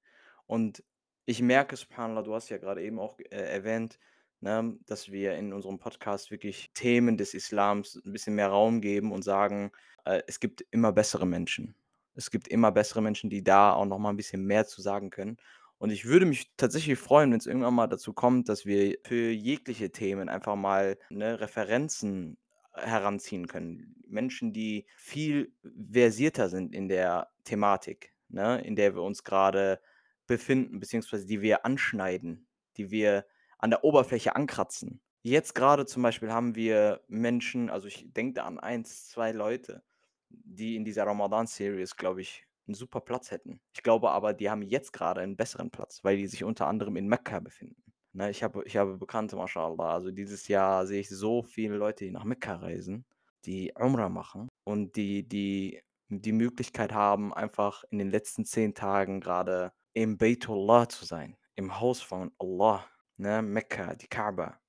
Und 0.45 0.83
ich 1.25 1.41
merke, 1.41 1.75
subhanallah, 1.75 2.21
du 2.21 2.33
hast 2.33 2.47
ja 2.47 2.57
gerade 2.57 2.81
eben 2.81 2.97
auch 2.97 3.19
äh, 3.19 3.35
erwähnt, 3.35 3.99
ne, 4.39 4.77
dass 4.85 5.11
wir 5.11 5.35
in 5.35 5.51
unserem 5.51 5.79
Podcast 5.79 6.31
wirklich 6.31 6.71
Themen 6.73 7.17
des 7.17 7.33
Islams 7.33 8.01
ein 8.05 8.13
bisschen 8.13 8.35
mehr 8.35 8.47
Raum 8.47 8.79
geben 8.79 9.11
und 9.11 9.23
sagen, 9.23 9.73
äh, 10.05 10.21
es 10.27 10.39
gibt 10.39 10.63
immer 10.71 10.93
bessere 10.93 11.27
Menschen. 11.27 11.75
Es 12.17 12.31
gibt 12.31 12.47
immer 12.47 12.71
bessere 12.71 13.01
Menschen, 13.01 13.29
die 13.29 13.43
da 13.43 13.73
auch 13.73 13.85
noch 13.85 13.99
mal 13.99 14.09
ein 14.09 14.17
bisschen 14.17 14.43
mehr 14.45 14.65
zu 14.65 14.81
sagen 14.81 15.09
können. 15.09 15.37
Und 15.77 15.91
ich 15.91 16.05
würde 16.05 16.25
mich 16.25 16.51
tatsächlich 16.57 16.97
freuen, 16.97 17.31
wenn 17.31 17.39
es 17.39 17.45
irgendwann 17.45 17.75
mal 17.75 17.87
dazu 17.87 18.11
kommt, 18.13 18.49
dass 18.49 18.65
wir 18.65 18.97
für 19.05 19.29
jegliche 19.31 19.91
Themen 19.91 20.27
einfach 20.27 20.55
mal, 20.55 20.97
ne, 21.09 21.39
Referenzen 21.39 22.37
heranziehen 22.73 23.47
können. 23.47 23.95
Menschen, 24.07 24.53
die 24.53 24.87
viel 24.95 25.53
versierter 25.91 26.49
sind 26.49 26.73
in 26.73 26.89
der 26.89 27.29
Thematik, 27.43 28.13
ne, 28.29 28.61
in 28.61 28.75
der 28.75 28.95
wir 28.95 29.03
uns 29.03 29.23
gerade 29.23 29.79
befinden, 30.25 30.79
beziehungsweise 30.79 31.25
die 31.25 31.41
wir 31.41 31.65
anschneiden, 31.65 32.47
die 32.77 32.91
wir 32.91 33.25
an 33.59 33.69
der 33.69 33.83
Oberfläche 33.83 34.35
ankratzen. 34.35 35.01
Jetzt 35.21 35.55
gerade 35.55 35.85
zum 35.85 36.03
Beispiel 36.03 36.31
haben 36.31 36.55
wir 36.55 37.01
Menschen, 37.07 37.69
also 37.69 37.87
ich 37.87 38.11
denke 38.13 38.33
da 38.33 38.45
an 38.45 38.59
eins, 38.59 39.07
zwei 39.07 39.31
Leute, 39.31 39.83
die 40.29 40.75
in 40.75 40.85
dieser 40.85 41.05
Ramadan-Series, 41.05 41.95
glaube 41.95 42.21
ich, 42.21 42.45
einen 42.67 42.75
super 42.75 43.01
Platz 43.01 43.31
hätten. 43.31 43.61
Ich 43.73 43.83
glaube 43.83 44.11
aber, 44.11 44.33
die 44.33 44.49
haben 44.49 44.61
jetzt 44.61 44.93
gerade 44.93 45.21
einen 45.21 45.37
besseren 45.37 45.71
Platz, 45.71 46.03
weil 46.03 46.17
die 46.17 46.27
sich 46.27 46.43
unter 46.43 46.67
anderem 46.67 46.95
in 46.97 47.07
Mekka 47.07 47.39
befinden. 47.39 47.81
Ne, 48.13 48.29
ich 48.29 48.43
habe 48.43 48.63
ich 48.65 48.77
habe 48.77 48.97
Bekannte, 48.97 49.35
MashaAllah. 49.35 49.93
Also 49.93 50.11
dieses 50.11 50.47
Jahr 50.47 50.87
sehe 50.87 51.01
ich 51.01 51.09
so 51.09 51.43
viele 51.43 51.77
Leute, 51.77 52.05
die 52.05 52.11
nach 52.11 52.23
Mekka 52.23 52.55
reisen, 52.55 53.05
die 53.45 53.71
Umrah 53.77 54.09
machen 54.09 54.49
und 54.63 54.95
die 54.95 55.27
die 55.27 55.81
die 56.09 56.31
Möglichkeit 56.31 56.93
haben, 56.93 57.33
einfach 57.33 57.83
in 57.91 57.99
den 57.99 58.09
letzten 58.09 58.45
10 58.45 58.73
Tagen 58.73 59.19
gerade 59.21 59.71
im 59.93 60.17
Baitullah 60.17 60.89
zu 60.89 61.05
sein, 61.05 61.37
im 61.55 61.79
Haus 61.79 62.01
von 62.01 62.31
Allah, 62.39 62.85
ne, 63.17 63.41
Mekka, 63.41 63.95
die 63.95 64.07
Kaaba. 64.07 64.59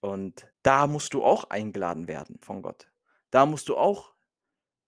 Und 0.00 0.46
da 0.62 0.86
musst 0.86 1.14
du 1.14 1.24
auch 1.24 1.44
eingeladen 1.50 2.08
werden 2.08 2.38
von 2.40 2.62
Gott. 2.62 2.90
Da 3.30 3.46
musst 3.46 3.68
du 3.68 3.76
auch 3.76 4.13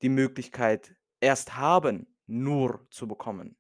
die 0.03 0.09
Möglichkeit 0.09 0.95
erst 1.21 1.57
haben, 1.57 2.07
Nur 2.27 2.87
zu 2.91 3.07
bekommen, 3.07 3.57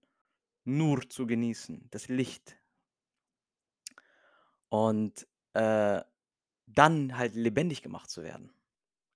Nur 0.64 1.08
zu 1.08 1.26
genießen, 1.26 1.88
das 1.90 2.08
Licht. 2.08 2.58
Und, 4.68 5.26
äh, 5.54 6.02
dann 6.66 7.16
halt 7.16 7.34
lebendig 7.34 7.82
gemacht 7.82 8.10
zu 8.10 8.22
werden. 8.22 8.52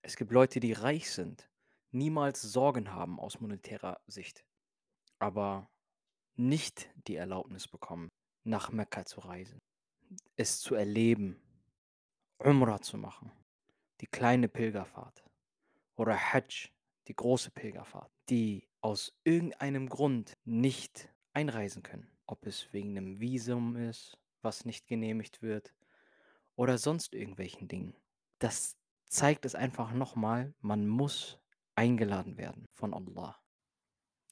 Es 0.02 0.16
gibt 0.16 0.32
Leute, 0.32 0.60
die 0.60 0.72
reich 0.72 1.10
sind, 1.10 1.50
niemals 1.90 2.40
Sorgen 2.40 2.92
haben 2.94 3.18
aus 3.18 3.40
monetärer 3.40 4.00
Sicht, 4.06 4.44
aber 5.18 5.68
nicht 6.36 6.88
die 7.06 7.16
Erlaubnis 7.16 7.68
bekommen, 7.68 8.08
nach 8.44 8.70
Mekka 8.72 9.04
zu 9.04 9.20
reisen, 9.20 9.58
es 10.36 10.60
zu 10.60 10.74
erleben, 10.74 11.40
Umrah 12.38 12.80
zu 12.80 12.96
machen, 12.96 13.30
die 14.00 14.06
kleine 14.06 14.48
Pilgerfahrt 14.48 15.22
oder 15.96 16.16
Hajj, 16.16 16.70
die 17.10 17.16
große 17.16 17.50
Pilgerfahrt, 17.50 18.12
die 18.28 18.68
aus 18.80 19.12
irgendeinem 19.24 19.88
Grund 19.88 20.38
nicht 20.44 21.12
einreisen 21.32 21.82
können, 21.82 22.08
ob 22.26 22.46
es 22.46 22.72
wegen 22.72 22.96
einem 22.96 23.18
Visum 23.18 23.74
ist, 23.74 24.16
was 24.42 24.64
nicht 24.64 24.86
genehmigt 24.86 25.42
wird 25.42 25.74
oder 26.54 26.78
sonst 26.78 27.12
irgendwelchen 27.12 27.66
Dingen. 27.66 27.96
Das 28.38 28.76
zeigt 29.06 29.44
es 29.44 29.56
einfach 29.56 29.92
nochmal, 29.92 30.54
man 30.60 30.86
muss 30.86 31.40
eingeladen 31.74 32.38
werden 32.38 32.68
von 32.70 32.94
Allah. 32.94 33.36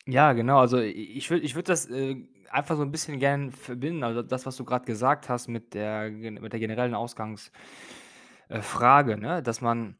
Ja, 0.06 0.32
genau. 0.34 0.60
Also 0.60 0.78
ich 0.78 1.28
würde 1.30 1.44
ich 1.44 1.56
würde 1.56 1.66
das, 1.66 1.90
äh, 1.90 2.28
einfach 2.48 2.76
so 2.76 2.82
ein 2.82 2.92
bisschen 2.92 3.18
gern 3.18 3.50
verbinden, 3.50 4.04
also 4.04 4.22
das, 4.22 4.46
was 4.46 4.56
du 4.56 4.64
gerade 4.64 4.84
gesagt 4.84 5.28
hast 5.28 5.48
mit 5.48 5.74
der 5.74 6.10
mit 6.10 6.52
der 6.52 6.60
generellen 6.60 6.94
Ausgangsfrage, 6.94 9.18
ne? 9.18 9.42
Dass 9.42 9.60
man 9.60 9.98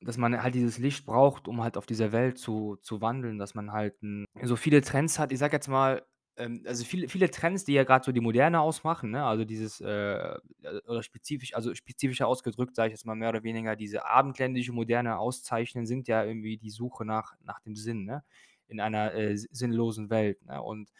dass 0.00 0.16
man 0.18 0.42
halt 0.42 0.54
dieses 0.54 0.78
Licht 0.78 1.06
braucht, 1.06 1.48
um 1.48 1.62
halt 1.62 1.76
auf 1.76 1.86
dieser 1.86 2.12
Welt 2.12 2.38
zu 2.38 2.76
zu 2.82 3.00
wandeln, 3.00 3.38
dass 3.38 3.54
man 3.54 3.72
halt 3.72 3.94
so 4.42 4.56
viele 4.56 4.80
Trends 4.82 5.18
hat. 5.18 5.32
Ich 5.32 5.38
sage 5.38 5.56
jetzt 5.56 5.68
mal, 5.68 6.04
ähm, 6.36 6.62
also 6.66 6.84
viele 6.84 7.08
viele 7.08 7.30
Trends, 7.30 7.64
die 7.64 7.72
ja 7.74 7.84
gerade 7.84 8.04
so 8.04 8.12
die 8.12 8.20
Moderne 8.20 8.60
ausmachen, 8.60 9.10
ne? 9.10 9.24
Also 9.24 9.44
dieses, 9.44 9.80
äh, 9.80 9.86
äh, 9.88 10.38
oder 10.86 11.02
spezifisch 11.02 11.54
also 11.54 11.74
spezifischer 11.74 12.26
ausgedrückt, 12.28 12.76
sage 12.76 12.88
ich 12.88 12.92
jetzt 12.94 13.06
mal 13.06 13.16
mehr 13.16 13.30
oder 13.30 13.42
weniger, 13.42 13.76
diese 13.76 14.06
abendländische 14.06 14.72
Moderne 14.72 15.18
auszeichnen, 15.18 15.86
sind 15.86 16.08
ja 16.08 16.24
irgendwie 16.24 16.58
die 16.58 16.70
Suche 16.70 17.04
nach 17.04 17.34
nach 17.42 17.60
dem 17.60 17.74
Sinn, 17.76 18.04
ne? 18.04 18.22
in 18.68 18.80
einer 18.80 19.14
äh, 19.14 19.36
sinnlosen 19.36 20.10
Welt. 20.10 20.44
Ne? 20.46 20.60
Und 20.62 20.90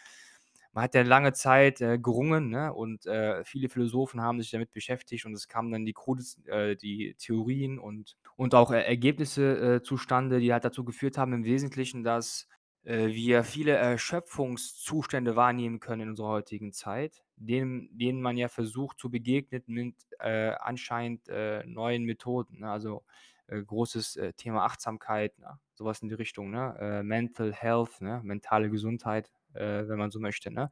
man 0.76 0.85
hat 0.85 0.95
ja 0.95 1.00
lange 1.00 1.33
Zeit 1.33 1.80
äh, 1.80 1.99
gerungen 1.99 2.50
ne? 2.50 2.71
und 2.71 3.06
äh, 3.06 3.42
viele 3.47 3.71
Philosophen 3.71 4.21
haben 4.21 4.42
sich 4.42 4.50
damit 4.50 4.75
beschäftigt 4.75 5.25
und 5.25 5.33
es 5.33 5.49
kamen 5.49 5.73
dann 5.73 5.87
die 5.87 5.95
krudesten, 5.95 6.47
äh, 6.49 6.76
die 6.76 7.14
Theorien 7.18 7.78
und, 7.78 8.18
und 8.37 8.54
auch 8.54 8.71
äh, 8.71 8.83
Ergebnisse 8.83 9.76
äh, 9.76 9.83
zustande, 9.83 10.38
die 10.38 10.52
halt 10.52 10.66
dazu 10.66 10.85
geführt 10.85 11.16
haben 11.16 11.33
im 11.33 11.45
Wesentlichen, 11.45 12.04
dass 12.04 12.47
äh, 12.85 13.06
wir 13.06 13.42
viele 13.42 13.73
Erschöpfungszustände 13.73 15.35
wahrnehmen 15.35 15.80
können 15.80 16.02
in 16.02 16.09
unserer 16.11 16.28
heutigen 16.28 16.75
Zeit, 16.75 17.25
denen, 17.37 17.88
denen 17.97 18.21
man 18.21 18.37
ja 18.37 18.49
versucht 18.49 18.99
zu 18.99 19.11
begegnen 19.11 19.62
mit 19.68 19.95
anscheinend 20.18 21.28
neuen 21.66 22.04
Methoden. 22.04 22.61
Ne? 22.61 22.71
Also 22.71 23.04
großes 23.49 24.18
Thema 24.38 24.64
Achtsamkeit, 24.64 25.38
ne? 25.38 25.59
sowas 25.75 26.00
in 26.00 26.09
die 26.09 26.14
Richtung, 26.14 26.50
ne? 26.50 27.02
Mental 27.04 27.52
Health, 27.52 28.00
ne? 28.00 28.23
mentale 28.25 28.71
Gesundheit, 28.71 29.30
äh, 29.56 29.88
wenn 29.88 29.98
man 29.98 30.10
so 30.10 30.20
möchte. 30.20 30.50
Ne? 30.52 30.70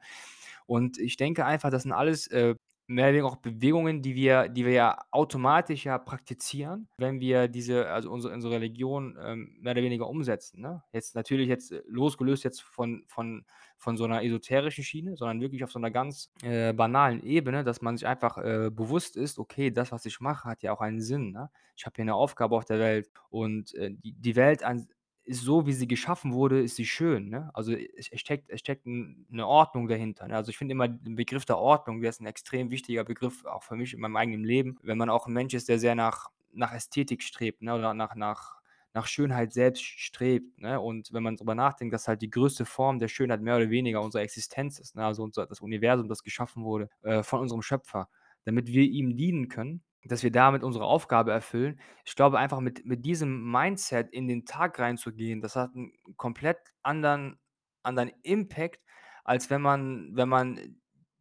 Und 0.66 0.98
ich 0.98 1.16
denke 1.16 1.44
einfach, 1.44 1.70
das 1.70 1.82
sind 1.82 1.92
alles 1.92 2.26
äh, 2.28 2.54
mehr 2.86 3.06
oder 3.06 3.12
weniger 3.12 3.26
auch 3.28 3.36
Bewegungen, 3.36 4.02
die 4.02 4.14
wir, 4.14 4.48
die 4.48 4.66
wir 4.66 4.72
ja 4.72 4.98
automatisch 5.10 5.86
ja 5.86 5.96
praktizieren, 5.98 6.88
wenn 6.98 7.18
wir 7.20 7.48
diese, 7.48 7.88
also 7.88 8.10
unsere, 8.10 8.34
unsere 8.34 8.54
Religion 8.54 9.16
ähm, 9.22 9.56
mehr 9.60 9.72
oder 9.72 9.82
weniger 9.82 10.08
umsetzen. 10.08 10.60
Ne? 10.60 10.82
Jetzt 10.92 11.14
natürlich 11.14 11.48
jetzt 11.48 11.72
äh, 11.72 11.82
losgelöst 11.86 12.44
jetzt 12.44 12.60
von, 12.62 13.04
von, 13.06 13.46
von 13.78 13.96
so 13.96 14.04
einer 14.04 14.22
esoterischen 14.22 14.84
Schiene, 14.84 15.16
sondern 15.16 15.40
wirklich 15.40 15.64
auf 15.64 15.72
so 15.72 15.78
einer 15.78 15.90
ganz 15.90 16.30
äh, 16.42 16.72
banalen 16.74 17.22
Ebene, 17.22 17.64
dass 17.64 17.80
man 17.80 17.96
sich 17.96 18.06
einfach 18.06 18.36
äh, 18.38 18.70
bewusst 18.70 19.16
ist, 19.16 19.38
okay, 19.38 19.70
das, 19.70 19.90
was 19.90 20.04
ich 20.04 20.20
mache, 20.20 20.48
hat 20.48 20.62
ja 20.62 20.72
auch 20.72 20.80
einen 20.80 21.00
Sinn. 21.00 21.32
Ne? 21.32 21.50
Ich 21.76 21.86
habe 21.86 21.94
hier 21.96 22.02
eine 22.02 22.14
Aufgabe 22.14 22.54
auf 22.54 22.66
der 22.66 22.78
Welt 22.78 23.10
und 23.30 23.74
äh, 23.74 23.90
die, 23.92 24.12
die 24.12 24.36
Welt 24.36 24.62
an, 24.62 24.88
so, 25.28 25.66
wie 25.66 25.72
sie 25.72 25.88
geschaffen 25.88 26.32
wurde, 26.34 26.60
ist 26.62 26.76
sie 26.76 26.86
schön, 26.86 27.28
ne? 27.30 27.50
Also, 27.54 27.72
es 27.72 28.08
es 28.10 28.20
steckt 28.20 28.50
es 28.50 28.60
steckt 28.60 28.86
'n 28.86 29.26
'ne 29.30 29.46
Ordnung 29.46 29.88
dahinter, 29.88 30.28
ne? 30.28 30.36
Also, 30.36 30.50
ich 30.50 30.58
finde 30.58 30.72
immer 30.72 30.88
den 30.88 31.16
Begriff 31.16 31.44
der 31.46 31.58
Ordnung, 31.58 32.00
der 32.00 32.10
ist 32.10 32.20
ein 32.20 32.26
extrem 32.26 32.70
wichtiger 32.70 33.04
Begriff, 33.04 33.44
auch 33.46 33.62
für 33.62 33.76
mich 33.76 33.94
in 33.94 34.00
meinem 34.00 34.16
eigenen 34.16 34.44
Leben. 34.44 34.78
Wenn 34.82 34.98
man 34.98 35.10
auch 35.10 35.26
ein 35.26 35.32
Mensch 35.32 35.54
ist, 35.54 35.68
der 35.68 35.78
sehr 35.78 35.94
nach 35.94 36.28
nach 36.52 36.72
Ästhetik 36.72 37.22
strebt, 37.22 37.62
ne, 37.62 37.74
oder 37.74 37.94
nach 37.94 38.14
nach 38.16 38.60
nach 38.94 39.06
Schönheit 39.08 39.52
selbst 39.52 39.82
strebt, 39.82 40.60
ne? 40.60 40.80
Und 40.80 41.12
wenn 41.12 41.22
man 41.22 41.36
darüber 41.36 41.54
nachdenkt, 41.54 41.94
dass 41.94 42.06
halt 42.08 42.22
die 42.22 42.30
größte 42.30 42.64
Form 42.66 42.98
der 43.00 43.08
Schönheit 43.08 43.40
mehr 43.42 43.56
oder 43.56 43.70
weniger 43.70 44.02
unsere 44.02 44.22
Existenz 44.24 44.78
ist, 44.78 44.94
ne? 44.96 45.04
Also, 45.04 45.22
unser 45.24 45.46
das 45.46 45.60
Universum, 45.60 46.08
das 46.08 46.22
geschaffen 46.22 46.64
wurde, 46.64 46.88
äh, 47.02 47.22
von 47.22 47.40
unserem 47.40 47.62
Schöpfer, 47.62 48.08
damit 48.44 48.68
wir 48.68 48.82
ihm 48.84 49.16
dienen 49.16 49.48
können 49.48 49.82
dass 50.06 50.22
wir 50.22 50.30
damit 50.32 50.62
unsere 50.64 50.84
Aufgabe 50.86 51.32
erfüllen. 51.32 51.80
Ich 52.04 52.14
glaube 52.16 52.38
einfach 52.38 52.60
mit 52.60 52.84
mit 52.86 53.04
diesem 53.06 53.50
Mindset 53.50 54.10
in 54.12 54.28
den 54.28 54.44
Tag 54.46 54.78
reinzugehen, 54.78 55.40
das 55.40 55.56
hat 55.56 55.74
einen 55.74 55.92
komplett 56.16 56.58
anderen 56.82 57.38
anderen 57.82 58.10
Impact, 58.22 58.80
als 59.24 59.50
wenn 59.50 59.62
man 59.62 60.10
wenn 60.14 60.28
man 60.28 60.58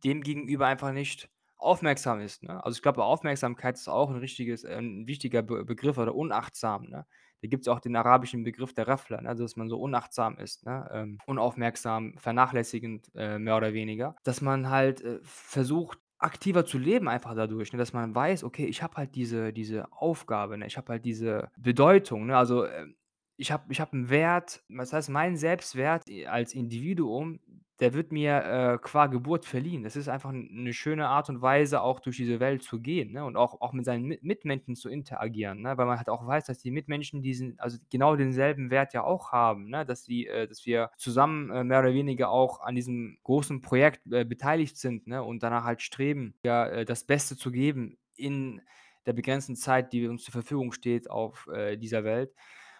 dem 0.03 0.21
gegenüber 0.21 0.67
einfach 0.67 0.91
nicht 0.91 1.29
aufmerksam 1.57 2.19
ist, 2.19 2.43
ne? 2.43 2.63
Also, 2.65 2.75
ich 2.77 2.81
glaube, 2.81 3.03
Aufmerksamkeit 3.03 3.75
ist 3.75 3.87
auch 3.87 4.09
'n 4.09 4.17
richtiges 4.17 4.63
äh, 4.65 4.77
'n 4.77 5.07
wichtiger 5.07 5.41
Be 5.43 5.63
Begriff 5.65 5.97
oder 5.97 6.13
unachtsam, 6.15 6.83
ne? 6.89 7.05
Da 7.41 7.47
gibt's 7.49 7.67
auch 7.69 7.79
den 7.81 7.95
arabischen 7.95 8.43
Begriff 8.43 8.73
der 8.73 8.85
Ghafla, 8.85 9.21
ne, 9.21 9.29
also, 9.29 9.43
dass 9.43 9.55
man 9.57 9.69
so 9.69 9.77
unachtsam 9.79 10.37
ist, 10.37 10.65
ne, 10.65 10.89
ähm, 10.93 11.19
unaufmerksam, 11.25 12.15
vernachlässigend, 12.17 13.11
äh, 13.15 13.37
mehr 13.39 13.57
oder 13.57 13.73
weniger. 13.73 14.15
Dass 14.23 14.41
man 14.41 14.69
halt, 14.69 15.01
äh, 15.01 15.19
versucht, 15.23 15.99
aktiver 16.23 16.65
zu 16.65 16.77
leben 16.77 17.07
einfach 17.09 17.35
dadurch, 17.35 17.73
ne, 17.73 17.79
dass 17.79 17.93
man 17.93 18.15
weiß: 18.15 18.43
„Okay, 18.43 18.65
ich 18.65 18.81
habe 18.83 18.95
halt 18.97 19.15
diese 19.15 19.53
diese 19.53 19.91
Aufgabe, 19.93 20.57
ne? 20.57 20.67
Ich 20.67 20.77
habe 20.77 20.93
halt 20.93 21.05
diese 21.05 21.49
Bedeutung“, 21.57 22.25
ne? 22.27 22.37
Also, 22.37 22.65
ähm, 22.67 22.95
ich 23.37 23.51
habe 23.51 23.65
ich 23.71 23.81
habe 23.81 23.95
'n 23.97 24.09
Wert. 24.09 24.63
Was 24.69 24.93
heißt, 24.93 25.09
mein 25.09 25.37
Selbstwert, 25.37 26.07
äh, 26.09 26.27
als 26.27 26.53
Individuum, 26.53 27.39
der 27.79 27.93
wird 27.93 28.11
mir, 28.11 28.37
äh, 28.75 28.77
qua 28.81 29.07
Geburt 29.07 29.45
verliehen. 29.45 29.83
Das 29.83 29.95
ist 29.95 30.07
einfach 30.09 30.29
'n 30.31 30.47
'ne 30.63 30.73
schöne 30.73 31.07
Art 31.07 31.29
und 31.29 31.41
Weise, 31.41 31.81
auch 31.81 31.99
durch 31.99 32.17
diese 32.17 32.39
Welt 32.39 32.63
zu 32.63 32.79
gehen, 32.81 33.11
ne, 33.13 33.25
und 33.25 33.35
auch 33.37 33.61
auch 33.61 33.73
mit 33.73 33.85
seinen 33.85 34.05
Mi 34.05 34.19
Mitmenschen 34.21 34.75
zu 34.75 34.89
interagieren, 34.89 35.61
ne? 35.61 35.77
Weil 35.77 35.85
man 35.87 35.97
halt 35.97 36.09
auch 36.09 36.25
weiß, 36.27 36.45
dass 36.45 36.59
die 36.59 36.71
Mitmenschen 36.71 37.21
diesen 37.23 37.59
also, 37.59 37.77
genau 37.89 38.15
denselben 38.15 38.69
Wert 38.71 38.93
ja 38.93 39.03
auch 39.03 39.31
haben, 39.31 39.69
ne? 39.69 39.85
Dass 39.85 40.03
die 40.03 40.27
äh, 40.27 40.47
dass 40.47 40.65
wir 40.65 40.91
zusammen, 40.97 41.49
äh, 41.51 41.63
mehr 41.63 41.79
oder 41.79 41.93
weniger 41.93 42.29
auch 42.29 42.61
an 42.61 42.75
diesem 42.75 43.17
großen 43.23 43.61
Projekt, 43.61 44.01
äh, 44.11 44.25
beteiligt 44.25 44.77
sind, 44.77 45.07
ne, 45.07 45.23
und 45.23 45.43
danach 45.43 45.63
halt 45.65 45.81
streben, 45.81 46.35
ja, 46.43 46.67
äh, 46.67 46.85
das 46.85 47.05
Beste 47.05 47.37
zu 47.37 47.51
geben 47.51 47.97
in 48.15 48.61
der 49.05 49.13
begrenzten 49.13 49.55
Zeit, 49.55 49.91
die 49.93 50.07
uns 50.07 50.23
zur 50.23 50.31
Verfügung 50.33 50.71
steht 50.71 51.09
auf, 51.09 51.47
äh, 51.53 51.75
dieser 51.77 52.03
Welt. 52.03 52.33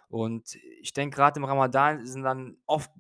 Und 0.10 0.56
ich 0.82 0.94
denke, 0.94 1.16
grad 1.18 1.36
im 1.38 1.44
Ramadan 1.46 2.06
sind 2.06 2.24
dann 2.24 2.58
oft 2.68 2.92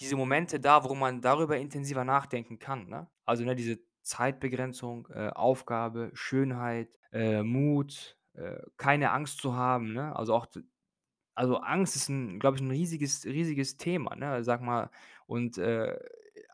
diese 0.00 0.16
Momente 0.16 0.60
da, 0.60 0.84
wo 0.84 0.94
man 0.94 1.20
darüber 1.22 1.56
intensiver 1.58 2.04
nachdenken 2.04 2.58
kann, 2.58 2.86
ne? 2.88 3.08
Also, 3.24 3.44
ne, 3.44 3.54
diese 3.56 3.78
Zeitbegrenzung, 4.02 5.08
äh, 5.10 5.28
Aufgabe, 5.30 6.10
Schönheit, 6.14 6.98
äh, 7.12 7.42
Mut, 7.42 8.18
äh, 8.34 8.58
keine 8.76 9.12
Angst 9.12 9.38
zu 9.40 9.54
haben, 9.56 9.92
ne? 9.92 10.14
Also, 10.16 10.34
auch 10.34 10.46
also, 11.36 11.58
Angst 11.58 11.96
ist 11.96 12.08
glaube 12.40 12.56
ich, 12.58 12.62
'n 12.62 12.70
riesiges 12.70 13.24
riesiges 13.26 13.76
Thema, 13.78 14.16
ne? 14.16 14.44
Sage 14.44 14.64
mal 14.64 14.90
und, 15.26 15.58
äh, 15.58 15.98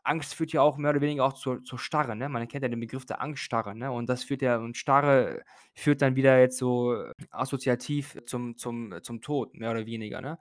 Angst 0.03 0.33
führt 0.35 0.51
ja 0.53 0.61
auch 0.63 0.77
mehr 0.77 0.91
oder 0.91 1.01
weniger 1.01 1.25
auch 1.25 1.33
zur 1.33 1.63
zur 1.63 1.79
Starre, 1.79 2.15
ne? 2.15 2.29
Man 2.29 2.47
kennt 2.47 2.63
ja 2.63 2.69
den 2.69 2.79
Begriff 2.79 3.05
der 3.05 3.21
Angststarre, 3.21 3.75
ne? 3.75 3.91
Und 3.91 4.09
das 4.09 4.23
führt 4.23 4.41
ja 4.43 4.57
und 4.57 4.77
Starre 4.77 5.43
führt 5.75 6.01
dann 6.01 6.15
wieder 6.15 6.39
jetzt 6.39 6.57
so 6.57 7.05
assoziativ 7.31 8.17
zum 8.25 8.57
zum 8.57 8.95
zum 9.03 9.21
Tod, 9.21 9.55
mehr 9.55 9.71
oder 9.71 9.85
weniger, 9.85 10.21
ne? 10.21 10.39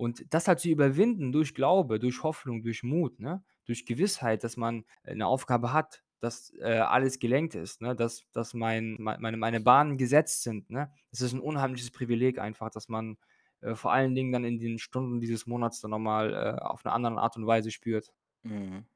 Und 0.00 0.32
das 0.34 0.48
halt 0.48 0.60
zu 0.60 0.70
überwinden 0.70 1.30
durch 1.32 1.54
Glaube, 1.54 1.98
durch 1.98 2.22
Hoffnung, 2.22 2.62
durch 2.62 2.82
Mut, 2.82 3.20
ne, 3.20 3.44
durch 3.66 3.84
Gewissheit, 3.86 4.44
dass 4.44 4.56
man, 4.56 4.84
äh, 5.04 5.14
'ne 5.14 5.26
Aufgabe 5.26 5.72
hat, 5.74 6.02
dass, 6.20 6.52
äh, 6.60 6.78
alles 6.80 7.18
gelenkt 7.18 7.54
ist, 7.54 7.82
ne, 7.82 7.94
dass 7.96 8.24
dass 8.32 8.54
mein 8.54 8.96
mei 8.98 9.18
meine 9.18 9.36
meine 9.36 9.60
Bahnen 9.60 9.98
gesetzt 9.98 10.42
sind, 10.44 10.70
ne? 10.70 10.90
Das 11.10 11.20
ist 11.22 11.34
'n 11.34 11.40
unheimliches 11.40 11.90
Privileg 11.92 12.38
einfach, 12.38 12.70
dass 12.70 12.88
man, 12.88 13.18
äh, 13.60 13.74
vor 13.76 13.92
allen 13.92 14.14
Dingen 14.14 14.32
dann 14.32 14.44
in 14.44 14.58
den 14.58 14.78
Stunden 14.78 15.20
dieses 15.20 15.46
Monats 15.46 15.80
dann 15.82 15.90
noch 15.92 15.98
mal, 16.00 16.32
äh, 16.34 16.60
auf 16.62 16.84
'ne 16.84 16.92
anderen 16.92 17.18
Art 17.18 17.36
und 17.36 17.46
Weise 17.46 17.70
spürt. 17.70 18.10
Mhm. 18.44 18.86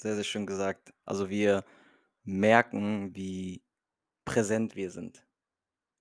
Sehr, 0.00 0.16
sehr 0.16 0.24
schön 0.24 0.46
gesagt. 0.46 0.94
Also, 1.06 1.30
wir 1.30 1.64
merken, 2.24 3.14
wie 3.16 3.64
präsent 4.26 4.76
wir 4.76 4.90
sind 4.92 5.26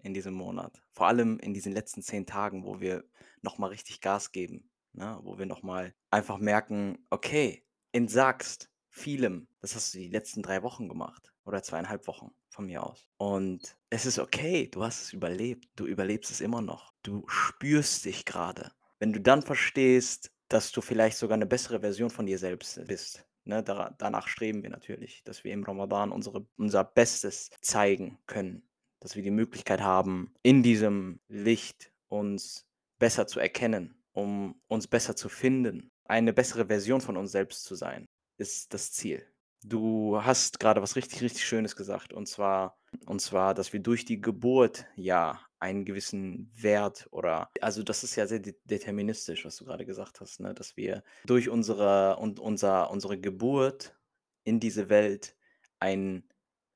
in 0.07 0.13
diesem 0.15 0.33
Monat. 0.33 0.81
Vor 0.91 1.07
allem 1.07 1.39
in 1.39 1.53
diesen 1.53 1.73
letzten 1.73 2.01
10 2.03 2.25
Tagen, 2.25 2.65
wo 2.65 2.79
wir 2.81 3.05
noch 3.43 3.57
mal 3.59 3.67
richtig 3.67 4.01
Gas 4.01 4.31
geben, 4.31 4.71
ne? 4.93 5.19
Wo 5.23 5.37
wir 5.39 5.45
noch 5.45 5.63
mal 5.63 5.93
einfach 6.11 6.39
merken: 6.39 7.05
„Okay, 7.11 7.65
entsagst 7.93 8.69
vielem, 8.89 9.47
das 9.61 9.75
hast 9.75 9.93
du 9.93 9.99
die 9.99 10.09
letzten 10.09 10.41
3 10.43 10.63
Wochen 10.63 10.89
gemacht 10.89 11.33
oder 11.45 11.61
2 11.63 11.79
1/2 11.79 12.07
Wochen 12.07 12.31
von 12.49 12.65
mir 12.65 12.83
aus. 12.83 13.07
Und 13.17 13.77
es 13.91 14.05
ist 14.07 14.19
okay, 14.19 14.67
du 14.69 14.83
hast 14.83 15.01
es 15.03 15.13
überlebt. 15.13 15.67
Du 15.75 15.85
überlebst 15.85 16.31
es 16.31 16.41
immer 16.41 16.61
noch. 16.61 16.93
Du 17.03 17.25
spürst 17.27 18.05
dich 18.05 18.25
grade. 18.25 18.71
Wenn 18.99 19.13
du 19.13 19.21
dann 19.21 19.43
verstehst, 19.43 20.31
dass 20.49 20.71
du 20.71 20.81
vielleicht 20.81 21.17
sogar 21.17 21.37
'ne 21.37 21.45
bessere 21.45 21.81
Version 21.81 22.09
von 22.09 22.25
dir 22.25 22.39
selbst 22.39 22.81
bist, 22.87 23.27
ne? 23.45 23.63
Danach 23.63 24.27
streben 24.27 24.63
wir 24.63 24.69
natürlich, 24.71 25.23
dass 25.25 25.43
wir 25.43 25.53
im 25.53 25.63
Ramadan 25.63 26.11
unsere 26.11 26.47
unser 26.57 26.83
Bestes 26.85 27.49
zeigen 27.61 28.17
können, 28.27 28.67
dass 28.99 29.15
wir 29.15 29.23
die 29.23 29.31
Möglichkeit 29.31 29.81
haben, 29.81 30.33
in 30.43 30.63
diesem 30.63 31.19
Licht 31.27 31.91
uns 32.07 32.65
besser 32.99 33.27
zu 33.27 33.39
erkennen, 33.39 33.95
um 34.13 34.59
uns 34.67 34.87
besser 34.87 35.15
zu 35.15 35.29
finden. 35.29 35.91
Eine 36.05 36.33
bessere 36.33 36.67
Version 36.67 37.01
von 37.01 37.17
uns 37.17 37.31
selbst 37.31 37.65
zu 37.65 37.75
sein, 37.75 38.07
ist 38.37 38.73
das 38.73 38.91
Ziel. 38.91 39.25
Du 39.63 40.23
hast 40.23 40.59
grade 40.59 40.81
was 40.81 40.95
richtig, 40.95 41.21
richtig 41.21 41.45
Schönes 41.45 41.75
gesagt, 41.75 42.13
und 42.13 42.27
zwar 42.27 42.77
und 43.05 43.21
zwar, 43.21 43.53
dass 43.53 43.73
wir 43.73 43.79
durch 43.79 44.05
die 44.05 44.21
Geburt 44.21 44.85
ja 44.95 45.41
einen 45.59 45.85
gewissen 45.85 46.51
Wert 46.55 47.07
oder 47.11 47.49
also, 47.61 47.83
das 47.83 48.03
ist 48.03 48.15
ja 48.15 48.27
sehr 48.27 48.39
de 48.39 48.55
deterministisch, 48.65 49.45
was 49.45 49.57
du 49.57 49.65
grade 49.65 49.85
gesagt 49.85 50.21
hast, 50.21 50.39
ne, 50.39 50.53
dass 50.53 50.77
wir 50.77 51.03
durch 51.25 51.49
unsere 51.49 52.17
und 52.17 52.39
unser 52.39 52.89
unsere 52.91 53.19
Geburt 53.19 53.95
in 54.43 54.59
diese 54.59 54.89
Welt 54.89 55.35
einen 55.79 56.23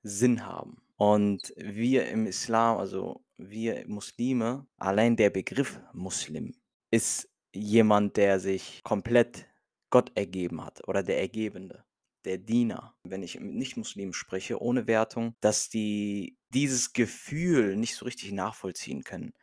Sinn 0.04 0.46
haben. 0.46 0.81
Und 1.02 1.52
wir 1.58 2.08
im 2.10 2.28
Islam, 2.28 2.78
also, 2.78 3.26
wir 3.36 3.86
Muslime 3.88 4.68
allein 4.78 5.16
der 5.16 5.32
Begriff 5.32 5.80
Muslim 5.94 6.54
ist 6.92 7.28
jemand, 7.56 8.18
der 8.18 8.40
sich 8.40 8.82
komplett 8.84 9.48
Gott 9.90 10.12
ergeben 10.14 10.64
hat 10.64 10.88
oder 10.88 11.02
der 11.02 11.20
Ergebene, 11.20 11.86
der 12.24 12.38
Diener. 12.38 12.94
Wenn 13.04 13.24
ich 13.24 13.40
mit 13.40 13.56
Nicht-Muslimen 13.56 14.14
spreche, 14.14 14.62
ohne 14.62 14.86
Wertung, 14.86 15.34
dass 15.42 15.70
die 15.70 16.38
dieses 16.54 16.94
Gefühl 16.94 17.78
nicht 17.78 17.96
so 17.96 18.06
richtig 18.06 18.32
nachvollziehen 18.32 19.04
können, 19.04 19.34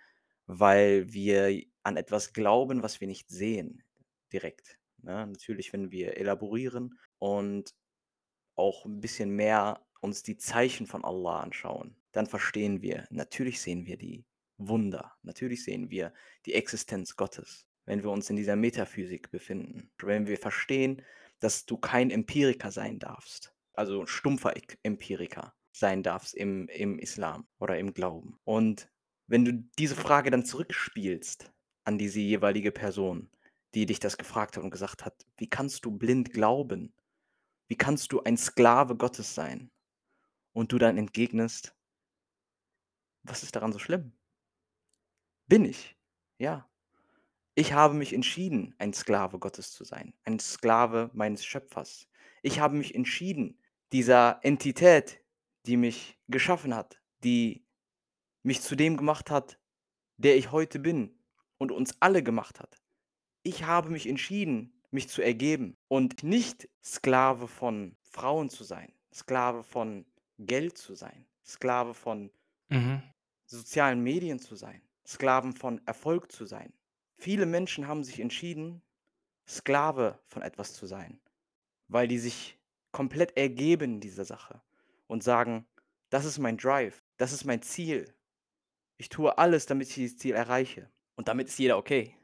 weil 0.46 1.12
wir 1.12 1.60
an 1.82 1.96
etwas 1.96 2.32
glauben, 2.32 2.84
was 2.84 3.00
wir 3.00 3.08
nicht 3.08 3.30
sehen 3.30 3.82
direkt, 4.32 4.78
ne? 5.02 5.26
Natürlich, 5.26 5.72
wenn 5.72 5.90
wir 5.90 6.18
elaborieren 6.18 7.00
und 7.18 7.74
auch 8.56 8.86
'n 8.86 9.00
bisschen 9.00 9.30
mehr 9.30 9.86
uns 10.00 10.22
die 10.22 10.36
Zeichen 10.36 10.86
von 10.86 11.04
Allah 11.04 11.40
anschauen, 11.40 11.96
dann 12.12 12.26
verstehen 12.26 12.82
wir. 12.82 13.06
Natürlich 13.10 13.60
sehen 13.60 13.86
wir 13.86 13.96
die 13.96 14.24
Wunder. 14.58 15.14
Natürlich 15.22 15.64
sehen 15.64 15.90
wir 15.90 16.12
die 16.46 16.54
Existenz 16.54 17.16
Gottes, 17.16 17.66
wenn 17.86 18.02
wir 18.02 18.10
uns 18.10 18.30
in 18.30 18.36
dieser 18.36 18.56
Metaphysik 18.56 19.30
befinden. 19.30 19.90
Wenn 20.02 20.26
wir 20.26 20.38
verstehen, 20.38 21.02
dass 21.40 21.66
du 21.66 21.76
kein 21.78 22.10
Empiriker 22.10 22.70
sein 22.70 22.98
darfst, 22.98 23.54
also, 23.74 24.06
stumpfer 24.06 24.54
Empiriker 24.82 25.54
sein 25.72 26.02
darfst 26.02 26.34
im 26.34 26.68
im 26.68 26.98
Islam 26.98 27.46
oder 27.60 27.78
im 27.78 27.94
Glauben. 27.94 28.38
Und 28.44 28.90
wenn 29.28 29.44
du 29.44 29.52
diese 29.78 29.94
Frage 29.94 30.30
dann 30.30 30.44
zurückspielst 30.44 31.52
an 31.84 31.96
diese 31.98 32.18
jeweilige 32.20 32.72
Person, 32.72 33.30
die 33.74 33.86
dich 33.86 34.00
das 34.00 34.18
gefragt 34.18 34.56
hat 34.56 34.64
und 34.64 34.70
gesagt 34.70 35.04
hat: 35.04 35.26
„Wie 35.36 35.48
kannst 35.48 35.84
du 35.84 35.92
blind 35.92 36.32
glauben? 36.32 36.92
Wie 37.68 37.76
kannst 37.76 38.12
du 38.12 38.22
ein 38.22 38.36
Sklave 38.36 38.96
Gottes 38.96 39.34
sein?“ 39.34 39.70
Und 40.58 40.72
du 40.72 40.78
dann 40.78 40.98
entgegnest 40.98 41.72
„Was 43.24 43.42
ist 43.42 43.54
daran 43.56 43.72
so 43.72 43.78
schlimm?“ 43.78 44.12
Bin 45.50 45.64
ich, 45.64 45.96
ja. 46.38 46.68
Ich 47.54 47.72
habe 47.74 47.94
mich 47.94 48.14
entschieden, 48.14 48.74
ein 48.78 48.92
Sklave 48.94 49.38
Gottes 49.38 49.72
zu 49.72 49.84
sein, 49.84 50.14
ein 50.24 50.38
Sklave 50.40 51.10
meines 51.14 51.44
Schöpfers. 51.44 52.08
Ich 52.42 52.60
habe 52.60 52.76
mich 52.76 52.94
entschieden, 52.94 53.60
dieser 53.92 54.40
Entität, 54.42 55.22
die 55.66 55.76
mich 55.76 56.18
geschaffen 56.28 56.74
hat, 56.74 57.00
die 57.24 57.66
mich 58.42 58.62
zu 58.62 58.76
dem 58.76 58.96
gemacht 58.96 59.30
hat, 59.30 59.60
der 60.18 60.36
ich 60.36 60.52
heute 60.52 60.78
bin 60.80 61.18
und 61.58 61.72
uns 61.72 61.96
alle 62.00 62.22
gemacht 62.22 62.60
hat. 62.60 62.80
Ich 63.42 63.64
habe 63.64 63.90
mich 63.90 64.08
entschieden, 64.08 64.82
mich 64.90 65.08
zu 65.08 65.22
ergeben 65.22 65.76
und 65.88 66.22
nicht 66.24 66.68
Sklave 66.84 67.48
von 67.48 67.96
Frauen 68.02 68.50
zu 68.50 68.64
sein, 68.64 68.92
Sklave 69.14 69.64
von 69.64 70.06
Geld 70.38 70.78
zu 70.78 70.94
sein, 70.94 71.26
Sklave 71.46 71.94
von 71.94 72.32
Mhm. 72.70 73.12
sozialen 73.46 74.02
Medien 74.02 74.38
zu 74.38 74.54
sein, 74.56 74.82
Sklaven 75.06 75.52
von 75.52 75.80
Erfolg 75.86 76.30
zu 76.32 76.44
sein. 76.44 76.72
Viele 77.16 77.46
Menschen 77.46 77.88
haben 77.88 78.04
sich 78.04 78.20
entschieden, 78.20 78.82
Sklave 79.48 80.20
von 80.26 80.42
etwas 80.42 80.74
zu 80.74 80.86
sein, 80.86 81.20
weil 81.88 82.08
die 82.08 82.18
sich 82.18 82.58
komplett 82.92 83.36
ergeben 83.38 84.00
dieser 84.00 84.24
Sache 84.24 84.62
und 85.08 85.22
sagen: 85.24 85.66
„Das 86.10 86.24
ist 86.26 86.38
mein 86.38 86.58
Drive, 86.58 87.04
das 87.18 87.32
ist 87.32 87.44
mein 87.44 87.62
Ziel. 87.62 88.14
Ich 88.98 89.08
tue 89.08 89.38
alles, 89.38 89.66
damit 89.66 89.88
ich 89.88 89.94
dieses 89.96 90.18
Ziel 90.18 90.34
erreiche.“ 90.34 90.90
Und 91.16 91.28
damit 91.28 91.48
ist 91.48 91.58
jeder 91.58 91.78
okay. 91.78 92.16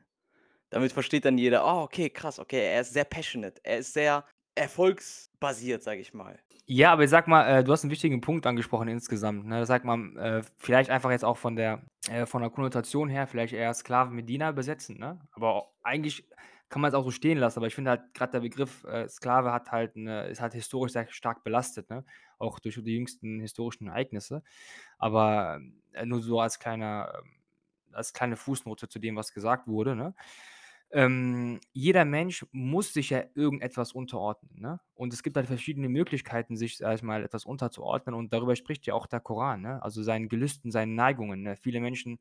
Damit 0.71 0.93
versteht 0.93 1.25
dann 1.27 1.39
jeder: 1.39 1.65
„Oh, 1.67 1.83
okay, 1.85 2.11
krass, 2.11 2.39
okay, 2.41 2.61
er 2.75 2.83
ist 2.83 2.93
sehr 2.95 3.05
passionate. 3.07 3.61
Er 3.65 3.79
ist 3.79 3.95
sehr 3.95 4.27
erfolgsbasiert“, 4.57 5.83
sage 5.83 6.01
ich 6.01 6.15
mal. 6.15 6.41
Ja, 6.69 6.93
aber 6.95 7.07
sage 7.07 7.29
mal, 7.29 7.47
äh, 7.59 7.63
du 7.65 7.73
hast 7.73 7.85
'n 7.85 7.91
wichtigen 7.91 8.23
Punkt 8.23 8.47
angesprochen 8.47 8.89
insgesamt, 8.89 9.45
ne? 9.47 9.67
Sage 9.67 9.87
mal, 9.87 10.17
äh, 10.17 10.43
vielleicht 10.57 10.89
einfach 10.89 11.11
jetzt 11.11 11.25
auch 11.25 11.37
von 11.37 11.57
der 11.57 11.83
äh, 12.09 12.25
von 12.25 12.41
der 12.41 12.51
Konnotation 12.51 13.11
her 13.11 13.27
vielleicht 13.27 13.53
eher 13.53 13.75
Sklaven 13.75 14.15
mit 14.15 14.31
Diener 14.31 14.51
besetzen, 14.55 14.99
ne? 14.99 15.21
Aber 15.33 15.69
eigentlich 15.83 16.27
kann 16.71 16.81
man 16.81 16.89
es 16.89 16.95
auch 16.95 17.05
so 17.05 17.11
stehen 17.11 17.37
lassen, 17.37 17.59
aber 17.59 17.67
ich 17.67 17.75
finde 17.75 17.91
halt 17.91 18.15
grad 18.15 18.33
der 18.33 18.41
Begriff, 18.41 18.83
äh, 18.85 19.07
Sklave 19.11 19.53
hat 19.53 19.73
halt 19.73 19.95
'ne 19.97 20.27
ist 20.29 20.41
halt 20.41 20.55
historisch 20.55 20.93
sehr 20.95 21.07
stark 21.09 21.45
belastet, 21.45 21.91
ne? 21.91 22.03
Auch 22.39 22.59
durch 22.61 22.77
die 22.83 22.95
jüngsten 22.97 23.41
historischen 23.41 23.89
Ereignisse. 23.89 24.43
Aber, 24.99 25.61
äh, 25.93 26.07
nur 26.07 26.23
so 26.23 26.41
als 26.41 26.59
kleiner 26.59 27.13
ähm, 27.23 27.31
als 27.93 28.13
kleine 28.15 28.37
Fußnote 28.37 28.89
zu 28.89 28.99
dem, 28.99 29.17
was 29.17 29.33
gesagt 29.35 29.69
wurde, 29.69 29.95
ne? 29.97 30.15
Ähm, 30.91 31.61
jeder 31.73 32.05
Mensch 32.05 32.47
muss 32.53 32.93
sich 32.93 33.11
ja 33.11 33.25
irgendetwas 33.35 33.93
unterordnen, 33.93 34.61
ne? 34.61 34.81
Und 34.95 35.13
es 35.13 35.23
gibt 35.25 35.37
halt 35.37 35.47
verschiedene 35.49 35.89
Möglichkeiten, 35.89 36.57
sich, 36.57 36.77
sage 36.77 36.95
ich 36.97 37.03
mal, 37.03 37.25
etwas 37.25 37.45
unterzuordnen 37.47 38.15
und 38.15 38.33
darüber 38.33 38.55
spricht 38.55 38.87
ja 38.87 38.95
auch 38.95 39.07
der 39.09 39.21
Koran, 39.21 39.63
ne? 39.63 39.83
Also, 39.83 40.03
seinen 40.05 40.29
Gelüsten, 40.29 40.71
seinen 40.71 40.95
Neigungen, 40.95 41.43
ne? 41.43 41.57
Viele 41.57 41.81
Menschen 41.81 42.21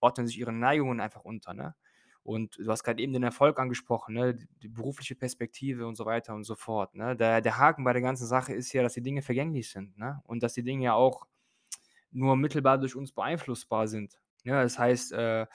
ordnen 0.00 0.26
sich 0.26 0.38
ihren 0.38 0.58
Neigungen 0.58 1.00
einfach 1.00 1.24
unter, 1.24 1.54
ne? 1.54 1.74
Und 2.24 2.58
du 2.58 2.70
hast 2.70 2.82
grad 2.84 2.98
eben 3.00 3.12
den 3.14 3.22
Erfolg 3.22 3.58
angesprochen, 3.58 4.14
ne, 4.14 4.34
die 4.62 4.68
berufliche 4.68 5.14
Perspektive 5.14 5.86
und 5.86 5.94
so 5.96 6.04
weiter 6.04 6.34
und 6.34 6.44
so 6.44 6.56
fort, 6.56 6.94
ne? 6.94 7.16
Der 7.16 7.40
der 7.40 7.58
Haken 7.58 7.84
bei 7.84 7.92
der 7.92 8.02
ganzen 8.02 8.26
Sache 8.26 8.52
ist 8.54 8.72
ja, 8.72 8.82
dass 8.82 8.94
die 8.94 9.02
Dinge 9.02 9.22
vergänglich 9.22 9.70
sind, 9.70 9.96
ne? 9.98 10.20
Und 10.24 10.42
dass 10.42 10.54
die 10.54 10.62
Dinge 10.64 10.84
ja 10.84 10.94
auch 10.94 11.26
nur 12.10 12.36
mittelbar 12.36 12.78
durch 12.78 12.96
uns 12.96 13.12
beeinflussbar 13.12 13.88
sind. 13.88 14.18
Ja, 14.44 14.62
das 14.62 14.78
heißt, 14.78 15.12
äh, 15.12 15.46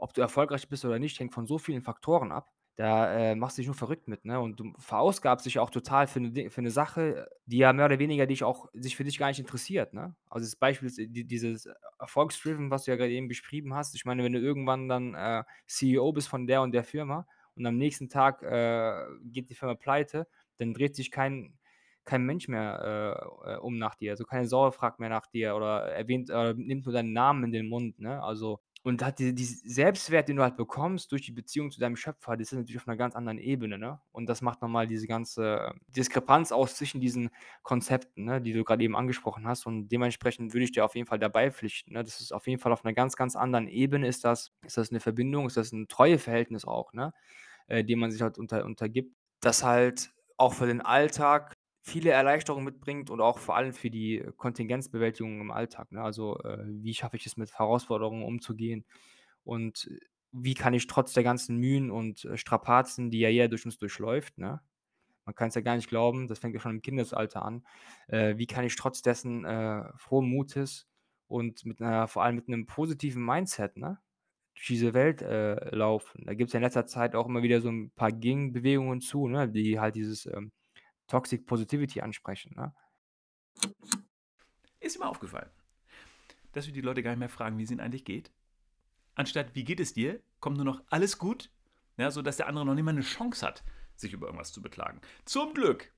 ob 0.00 0.14
du 0.14 0.20
erfolgreich 0.22 0.68
bist 0.68 0.84
oder 0.84 0.98
nicht, 0.98 1.18
hängt 1.20 1.34
von 1.34 1.46
so 1.46 1.58
vielen 1.58 1.82
Faktoren 1.82 2.32
ab. 2.32 2.50
Da, 2.76 3.12
äh, 3.32 3.34
machst 3.36 3.58
du 3.58 3.62
dich 3.62 3.66
nur 3.66 3.74
verrückt 3.76 4.08
mit, 4.08 4.24
ne? 4.24 4.40
Und 4.40 4.58
du 4.60 4.72
verausgabst 4.78 5.44
dich 5.44 5.58
auch 5.58 5.70
total 5.70 6.06
für 6.06 6.20
'ne 6.20 6.30
Di 6.32 6.48
für 6.50 6.62
'ne 6.62 6.70
Sache, 6.70 7.28
die 7.44 7.58
ja 7.58 7.72
mehr 7.74 7.84
oder 7.86 7.98
weniger 7.98 8.26
dich 8.26 8.42
auch 8.44 8.68
sich 8.72 8.96
für 8.96 9.04
dich 9.04 9.18
gar 9.18 9.28
nicht 9.28 9.40
interessiert, 9.40 9.92
ne? 9.92 10.16
Also, 10.30 10.46
das 10.46 10.56
Beispiel 10.56 10.88
ist 10.88 10.96
di 10.98 11.24
dieses 11.26 11.68
Erfolgsdriven, 11.98 12.70
was 12.70 12.84
du 12.84 12.92
ja 12.92 12.96
grade 12.96 13.10
eben 13.12 13.28
beschrieben 13.28 13.74
hast. 13.74 13.94
Ich 13.94 14.04
meine, 14.06 14.24
wenn 14.24 14.32
du 14.32 14.38
irgendwann 14.40 14.88
dann, 14.88 15.14
äh, 15.14 15.44
CEO 15.66 16.12
bist 16.12 16.28
von 16.28 16.46
der 16.46 16.62
und 16.62 16.72
der 16.72 16.84
Firma 16.84 17.26
und 17.54 17.66
am 17.66 17.76
nächsten 17.76 18.08
Tag, 18.08 18.42
äh, 18.42 19.04
geht 19.24 19.50
die 19.50 19.54
Firma 19.54 19.74
pleite, 19.74 20.26
dann 20.58 20.72
dreht 20.74 20.96
sich 20.96 21.10
kein 21.10 21.58
kein 22.04 22.24
Mensch 22.24 22.48
mehr, 22.48 23.44
äh, 23.46 23.52
äh, 23.54 23.56
um 23.58 23.76
nach 23.78 23.94
dir. 23.94 24.12
Also, 24.12 24.24
keine 24.24 24.46
Sau 24.46 24.70
fragt 24.70 25.00
mehr 25.00 25.10
nach 25.10 25.26
dir 25.26 25.54
oder 25.54 25.82
erwähnt 25.92 26.30
oder 26.30 26.54
nimmt 26.54 26.86
nur 26.86 26.94
deinen 26.94 27.12
Namen 27.12 27.44
in 27.44 27.52
den 27.52 27.68
Mund, 27.68 27.98
ne? 28.00 28.22
Also 28.22 28.60
und 28.82 29.02
hat 29.04 29.18
diese 29.18 29.34
diesen 29.34 29.68
Selbstwert, 29.68 30.28
den 30.28 30.36
du 30.36 30.42
halt 30.42 30.56
bekommst 30.56 31.12
durch 31.12 31.22
die 31.22 31.32
Beziehung 31.32 31.70
zu 31.70 31.80
deinem 31.80 31.96
Schöpfer, 31.96 32.36
das 32.36 32.52
ist 32.52 32.58
natürlich 32.58 32.78
auf 32.80 32.86
'ner 32.86 32.96
ganz 32.96 33.14
anderen 33.16 33.38
Ebene, 33.38 33.78
ne? 33.78 34.00
Und 34.12 34.26
das 34.28 34.42
macht 34.42 34.62
noch 34.62 34.68
mal 34.68 34.86
diese 34.88 35.06
ganze 35.06 35.72
Diskrepanz 35.88 36.52
aus 36.52 36.76
zwischen 36.76 37.00
diesen 37.00 37.30
Konzepten, 37.62 38.24
ne, 38.24 38.40
die 38.40 38.52
du 38.54 38.64
grad 38.64 38.80
eben 38.82 38.96
angesprochen 38.96 39.46
hast. 39.46 39.66
Und 39.66 39.88
dementsprechend 39.88 40.54
würde 40.54 40.64
ich 40.64 40.72
dir 40.72 40.84
auf 40.84 40.94
jeden 40.94 41.06
Fall 41.06 41.18
da 41.18 41.28
beipflichten, 41.28 41.92
ne? 41.94 42.04
Das 42.04 42.20
ist 42.20 42.32
auf 42.32 42.46
jeden 42.46 42.60
Fall 42.60 42.72
auf 42.72 42.84
'ner 42.84 42.92
ganz, 42.94 43.16
ganz 43.16 43.36
anderen 43.36 43.68
Ebene 43.68 44.08
ist 44.08 44.24
das 44.24 44.52
ist 44.66 44.76
das 44.78 44.90
'ne 44.92 45.00
Verbindung, 45.00 45.46
ist 45.46 45.56
das 45.58 45.72
'n 45.72 45.88
Treueverhältnis 45.88 46.64
auch, 46.64 46.92
ne, 46.94 47.12
äh, 47.68 47.84
dem 47.84 48.00
man 48.00 48.10
sich 48.12 48.22
halt 48.22 48.38
unter 48.38 48.64
untergibt, 48.66 49.16
das 49.40 49.64
halt 49.64 50.12
auch 50.38 50.54
für 50.54 50.66
den 50.66 50.80
Alltag 50.82 51.56
viele 51.82 52.10
Erleichterungen 52.10 52.64
mitbringt 52.66 53.10
und 53.10 53.20
auch 53.20 53.38
vor 53.38 53.56
allem 53.56 53.72
für 53.74 53.90
die 53.90 54.24
Kontingenzbewältigung 54.36 55.40
im 55.40 55.50
Alltag, 55.50 55.92
ne? 55.92 56.02
Also, 56.02 56.38
äh, 56.40 56.58
wie 56.66 56.94
schaffe 56.94 57.16
ich 57.16 57.26
es, 57.26 57.36
mit 57.36 57.58
Herausforderungen 57.58 58.24
umzugehen 58.24 58.84
und 59.44 59.88
wie 60.32 60.54
kann 60.54 60.74
ich 60.74 60.86
trotz 60.88 61.12
der 61.14 61.24
ganzen 61.24 61.56
Mühen 61.58 61.90
und, 61.90 62.24
äh, 62.26 62.36
Strapazen, 62.38 63.10
die 63.10 63.20
ja 63.20 63.28
jeder 63.30 63.48
durch 63.48 63.64
uns 63.66 63.78
durchläuft, 63.78 64.38
ne? 64.38 64.62
Man 65.26 65.34
kann's 65.36 65.54
ja 65.56 65.60
gar 65.62 65.76
nicht 65.76 65.88
glauben, 65.88 66.28
das 66.28 66.38
fängt 66.40 66.54
ja 66.54 66.60
schon 66.60 66.72
im 66.76 66.82
Kindesalter 66.82 67.42
an. 67.44 67.66
Äh, 68.08 68.38
wie 68.38 68.46
kann 68.46 68.64
ich 68.64 68.76
trotz 68.76 69.02
dessen, 69.02 69.44
äh, 69.46 69.84
frohen 69.98 70.28
Mutes 70.28 70.88
und 71.28 71.64
mit 71.66 71.80
'ner 71.80 72.08
vor 72.08 72.24
allem 72.24 72.36
mit 72.36 72.48
'nem 72.48 72.66
positiven 72.66 73.24
Mindset, 73.24 73.76
ne, 73.78 74.00
durch 74.54 74.66
diese 74.68 74.94
Welt, 74.94 75.22
äh, 75.22 75.74
laufen? 75.76 76.24
Da 76.26 76.34
gibt's 76.34 76.54
ja 76.54 76.58
in 76.58 76.64
letzter 76.64 76.86
Zeit 76.86 77.14
auch 77.16 77.26
immer 77.28 77.42
wieder 77.44 77.60
so 77.62 77.68
'n 77.70 77.92
paar 77.96 78.12
Gegenbewegungen 78.12 79.00
zu, 79.02 79.28
ne, 79.28 79.48
die 79.50 79.80
halt 79.80 79.96
dieses, 79.96 80.26
ähm, 80.26 80.52
Toxic 81.10 81.44
Positivity 81.46 82.00
ansprechen, 82.00 82.54
ne? 82.56 82.72
Ist 84.78 84.98
mal 84.98 85.08
aufgefallen, 85.08 85.50
dass 86.52 86.66
wir 86.66 86.72
die 86.72 86.80
Leute 86.80 87.02
gar 87.02 87.10
nicht 87.10 87.18
mehr 87.18 87.28
fragen, 87.28 87.58
wie's 87.58 87.70
ihnen 87.70 87.80
eigentlich 87.80 88.04
geht? 88.04 88.30
Anstatt 89.14 89.54
„Wie 89.54 89.64
geht 89.64 89.80
es 89.80 89.92
dir?“ 89.92 90.20
kommt 90.38 90.56
nur 90.56 90.64
noch 90.64 90.82
„Alles 90.88 91.18
gut?“ 91.18 91.50
Ja, 91.96 92.10
sodass 92.10 92.38
der 92.38 92.46
andere 92.46 92.64
noch 92.64 92.74
nicht 92.74 92.84
mal 92.84 92.94
'ne 92.94 93.02
Chance 93.02 93.46
hat, 93.46 93.64
sich 93.96 94.12
über 94.12 94.26
irgendwas 94.26 94.52
zu 94.52 94.62
beklagen. 94.62 95.00
Zum 95.24 95.52
Glück 95.52 95.92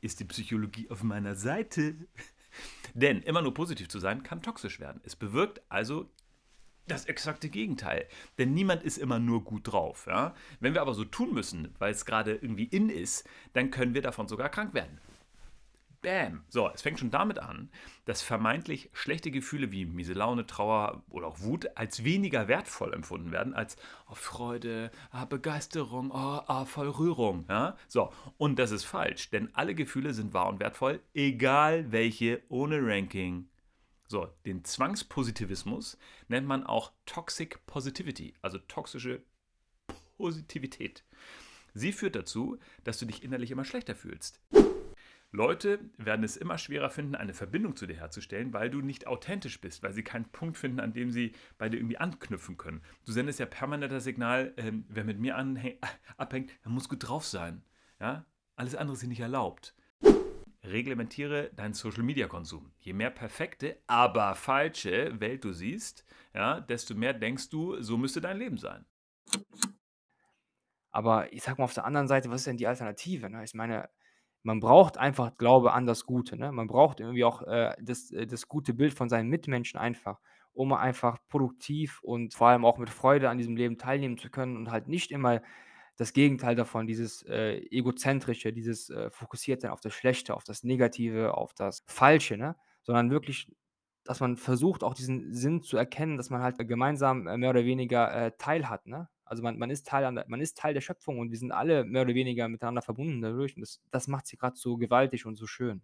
ist 0.00 0.20
die 0.20 0.24
Psychologie 0.24 0.88
auf 0.88 1.02
meiner 1.02 1.34
Seite. 1.34 2.06
Denn 2.94 3.20
immer 3.22 3.42
nur 3.42 3.52
positiv 3.52 3.88
zu 3.88 3.98
sein, 3.98 4.22
kann 4.22 4.42
toxisch 4.42 4.80
werden. 4.80 5.00
Es 5.04 5.16
bewirkt 5.16 5.60
also 5.68 6.10
das 6.90 7.06
exakte 7.06 7.48
Gegenteil. 7.48 8.06
Denn 8.38 8.54
niemand 8.54 8.82
ist 8.82 8.98
immer 8.98 9.18
nur 9.18 9.44
gut 9.44 9.72
drauf, 9.72 10.06
ja? 10.08 10.34
Wenn 10.60 10.74
wir 10.74 10.82
aber 10.82 10.94
so 10.94 11.04
tun 11.04 11.32
müssen, 11.32 11.74
weil's 11.78 12.04
grade 12.04 12.34
irgendwie 12.34 12.64
in 12.64 12.88
ist, 12.90 13.28
dann 13.52 13.70
können 13.70 13.94
wir 13.94 14.02
davon 14.02 14.28
sogar 14.28 14.48
krank 14.48 14.74
werden. 14.74 14.98
Bäm. 16.00 16.42
So, 16.48 16.70
es 16.72 16.82
fängt 16.82 17.00
schon 17.00 17.10
damit 17.10 17.38
an, 17.40 17.70
dass 18.04 18.22
vermeintlich 18.22 18.88
schlechte 18.92 19.30
Gefühle 19.30 19.72
wie 19.72 19.84
miese 19.84 20.12
Laune, 20.12 20.46
Trauer 20.46 21.02
oder 21.10 21.26
auch 21.26 21.40
Wut 21.40 21.76
als 21.76 22.04
weniger 22.04 22.46
wertvoll 22.46 22.94
empfunden 22.94 23.32
werden 23.32 23.52
als: 23.52 23.76
„Oh, 24.08 24.14
Freude, 24.14 24.90
ah, 25.10 25.24
Begeisterung, 25.24 26.10
oh, 26.12 26.14
ah, 26.46 26.64
voll 26.66 26.88
Rührung“, 26.88 27.46
ja? 27.48 27.76
So, 27.88 28.12
und 28.36 28.58
das 28.58 28.70
ist 28.70 28.84
falsch, 28.84 29.30
denn 29.30 29.48
alle 29.54 29.74
Gefühle 29.74 30.14
sind 30.14 30.34
wahr 30.34 30.48
und 30.48 30.60
wertvoll, 30.60 31.00
egal 31.14 31.90
welche, 31.90 32.42
ohne 32.48 32.78
Ranking. 32.80 33.48
So, 34.10 34.26
den 34.46 34.64
Zwangspositivismus 34.64 35.98
nennt 36.28 36.46
man 36.46 36.64
auch 36.64 36.92
Toxic 37.04 37.64
Positivity, 37.66 38.32
also 38.40 38.56
toxische 38.56 39.22
Positivität. 40.16 41.04
Sie 41.74 41.92
führt 41.92 42.16
dazu, 42.16 42.58
dass 42.84 42.98
du 42.98 43.04
dich 43.04 43.22
innerlich 43.22 43.50
immer 43.50 43.66
schlechter 43.66 43.94
fühlst. 43.94 44.40
Leute 45.30 45.78
werden 45.98 46.24
es 46.24 46.38
immer 46.38 46.56
schwerer 46.56 46.88
finden, 46.88 47.14
eine 47.14 47.34
Verbindung 47.34 47.76
zu 47.76 47.86
dir 47.86 47.96
herzustellen, 47.96 48.54
weil 48.54 48.70
du 48.70 48.80
nicht 48.80 49.06
authentisch 49.06 49.60
bist, 49.60 49.82
weil 49.82 49.92
sie 49.92 50.02
keinen 50.02 50.24
Punkt 50.30 50.56
finden, 50.56 50.80
an 50.80 50.94
dem 50.94 51.10
sie 51.10 51.32
bei 51.58 51.68
dir 51.68 51.76
irgendwie 51.76 51.98
anknüpfen 51.98 52.56
können. 52.56 52.80
Du 53.04 53.12
sendest 53.12 53.38
ja 53.38 53.44
permanent 53.44 53.92
das 53.92 54.04
Signal, 54.04 54.54
ähm, 54.56 54.86
wer 54.88 55.04
mit 55.04 55.18
mir 55.18 55.36
abhängt, 56.16 56.50
der 56.64 56.70
muss 56.70 56.88
gut 56.88 57.06
drauf 57.06 57.26
sein, 57.26 57.62
ja? 58.00 58.24
Alles 58.56 58.74
andere 58.74 58.96
ist 58.96 59.06
nicht 59.06 59.20
erlaubt. 59.20 59.74
Reglementiere 60.70 61.50
deinen 61.54 61.74
Social-Media-Konsum. 61.74 62.72
Je 62.78 62.92
mehr 62.92 63.10
perfekte, 63.10 63.78
aber 63.86 64.34
falsche 64.34 65.20
Welt 65.20 65.44
du 65.44 65.52
siehst, 65.52 66.04
ja, 66.34 66.60
desto 66.60 66.94
mehr 66.94 67.14
denkst 67.14 67.50
du, 67.50 67.80
so 67.82 67.96
müsste 67.96 68.20
dein 68.20 68.38
Leben 68.38 68.56
sein. 68.56 68.84
Aber 70.90 71.32
ich 71.32 71.42
sage 71.42 71.58
mal 71.58 71.64
auf 71.64 71.74
der 71.74 71.84
anderen 71.84 72.08
Seite, 72.08 72.30
was 72.30 72.40
ist 72.40 72.46
denn 72.46 72.56
die 72.56 72.66
Alternative, 72.66 73.28
ne? 73.30 73.44
Ich 73.44 73.54
meine, 73.54 73.88
man 74.42 74.60
braucht 74.60 74.96
einfach 74.96 75.36
Glaube 75.36 75.72
an 75.72 75.86
das 75.86 76.04
Gute, 76.06 76.36
ne? 76.36 76.52
Man 76.52 76.66
braucht 76.66 77.00
irgendwie 77.00 77.24
auch, 77.24 77.42
äh, 77.42 77.74
das 77.80 78.10
äh, 78.10 78.26
das 78.26 78.48
gute 78.48 78.74
Bild 78.74 78.94
von 78.94 79.08
seinen 79.08 79.28
Mitmenschen 79.28 79.78
einfach, 79.78 80.20
um 80.52 80.72
einfach 80.72 81.18
produktiv 81.28 82.00
und 82.02 82.34
vor 82.34 82.48
allem 82.48 82.64
auch 82.64 82.78
mit 82.78 82.90
Freude 82.90 83.28
an 83.30 83.38
diesem 83.38 83.56
Leben 83.56 83.78
teilnehmen 83.78 84.18
zu 84.18 84.30
können 84.30 84.56
und 84.56 84.70
halt 84.70 84.88
nicht 84.88 85.10
immer 85.10 85.42
das 85.98 86.14
Gegenteil 86.14 86.56
davon, 86.56 86.86
dieses, 86.88 87.22
äh, 87.24 87.58
Egozentrische, 87.70 88.52
dieses, 88.54 88.90
äh, 88.90 89.10
Fokussierte 89.10 89.72
auf 89.72 89.80
das 89.82 89.94
Schlechte, 89.94 90.34
auf 90.36 90.44
das 90.44 90.64
Negative, 90.64 91.34
auf 91.36 91.54
das 91.54 91.84
Falsche, 91.88 92.38
ne? 92.38 92.56
Sondern 92.84 93.10
wirklich, 93.10 93.54
dass 94.04 94.20
man 94.20 94.36
versucht, 94.36 94.84
auch 94.84 94.94
diesen 94.94 95.34
Sinn 95.34 95.62
zu 95.62 95.76
erkennen, 95.76 96.16
dass 96.16 96.30
man 96.30 96.42
halt 96.42 96.56
gemeinsam, 96.68 97.26
äh, 97.28 97.36
mehr 97.36 97.50
oder 97.50 97.64
weniger, 97.66 98.12
äh, 98.28 98.32
teil 98.38 98.68
hat, 98.70 98.86
ne? 98.86 99.08
Also, 99.26 99.42
man 99.42 99.58
man 99.58 99.70
ist 99.70 99.86
Teil 99.86 100.04
an 100.06 100.14
der 100.16 100.24
man 100.28 100.40
ist 100.40 100.56
Teil 100.58 100.74
der 100.74 100.80
Schöpfung 100.80 101.18
und 101.18 101.30
wir 101.30 101.38
sind 101.38 101.52
alle 101.52 101.84
mehr 101.84 102.02
oder 102.02 102.14
weniger 102.14 102.48
miteinander 102.48 102.82
verbunden 102.82 103.20
dadurch 103.22 103.56
und 103.56 103.60
das 103.62 103.80
das 103.90 104.08
macht's 104.08 104.30
hier 104.30 104.38
grad 104.38 104.56
so 104.56 104.78
gewaltig 104.78 105.26
und 105.26 105.36
so 105.36 105.46
schön. 105.46 105.82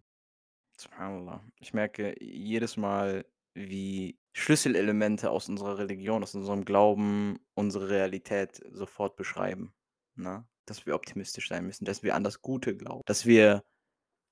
Subhanallah. 0.77 1.41
Ich 1.59 1.73
merke 1.73 2.15
jedes 2.21 2.77
Mal, 2.77 3.25
wie 3.53 4.19
Schlüsselelemente 4.33 5.29
aus 5.31 5.47
unserer 5.47 5.77
Religion, 5.77 6.23
aus 6.23 6.35
unserem 6.35 6.65
Glauben 6.65 7.39
unsere 7.53 7.89
Realität 7.89 8.61
sofort 8.71 9.15
beschreiben, 9.15 9.73
ne? 10.17 10.45
Dass 10.65 10.85
wir 10.85 10.95
optimistisch 10.95 11.49
sein 11.49 11.65
müssen, 11.65 11.85
dass 11.85 12.03
wir 12.03 12.15
an 12.15 12.23
das 12.23 12.41
Gute 12.41 12.75
glauben, 12.75 13.01
dass 13.05 13.25
wir 13.25 13.63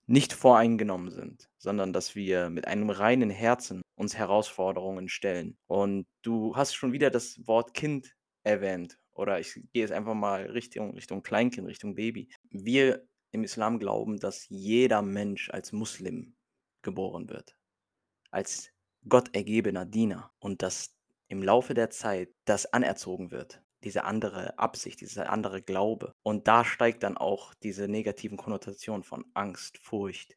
nicht 0.06 0.34
voreingenommen 0.34 1.12
sind, 1.12 1.50
sondern 1.58 1.94
dass 1.94 2.16
wir 2.16 2.50
mit 2.50 2.68
einem 2.68 2.90
reinen 2.90 3.30
Herzen 3.30 3.82
uns 3.96 4.18
Herausforderungen 4.18 5.08
stellen. 5.08 5.58
Und 5.68 6.06
du 6.24 6.56
hast 6.56 6.74
schon 6.74 6.92
wieder 6.92 7.10
das 7.10 7.40
Wort 7.48 7.74
Kind 7.74 8.16
erwähnt 8.44 8.98
oder 9.14 9.40
ich 9.40 9.54
gehe 9.54 9.84
jetzt 9.84 9.94
einfach 9.94 10.14
mal 10.16 10.44
Richtung 10.48 10.96
Richtung 10.96 11.24
Kleinkind, 11.24 11.68
Richtung 11.68 11.96
Baby. 11.96 12.30
Wir 12.50 13.08
im 13.32 13.44
Islam 13.44 13.80
glauben, 13.80 14.20
dass 14.20 14.48
jeder 14.50 15.02
Mensch 15.02 15.50
als 15.50 15.72
Muslim 15.72 16.36
geboren 16.82 17.30
wird, 17.30 17.56
als 18.30 18.72
gottergebener 19.08 19.86
Diener 19.86 20.32
und 20.40 20.62
dass 20.62 20.96
im 21.28 21.42
Laufe 21.42 21.74
der 21.74 21.90
Zeit 21.90 22.30
das 22.46 22.66
anerzogen 22.68 23.32
wird, 23.32 23.63
diese 23.84 24.04
andere 24.06 24.58
Absicht, 24.60 25.02
dieser 25.02 25.30
andere 25.32 25.62
Glaube. 25.62 26.14
Und 26.24 26.48
da 26.48 26.66
steigt 26.66 27.04
dann 27.04 27.18
auch 27.18 27.54
diese 27.56 27.88
negativen 27.88 28.38
Konnotationen 28.38 29.04
von 29.04 29.26
Angst, 29.34 29.78
Furcht. 29.80 30.36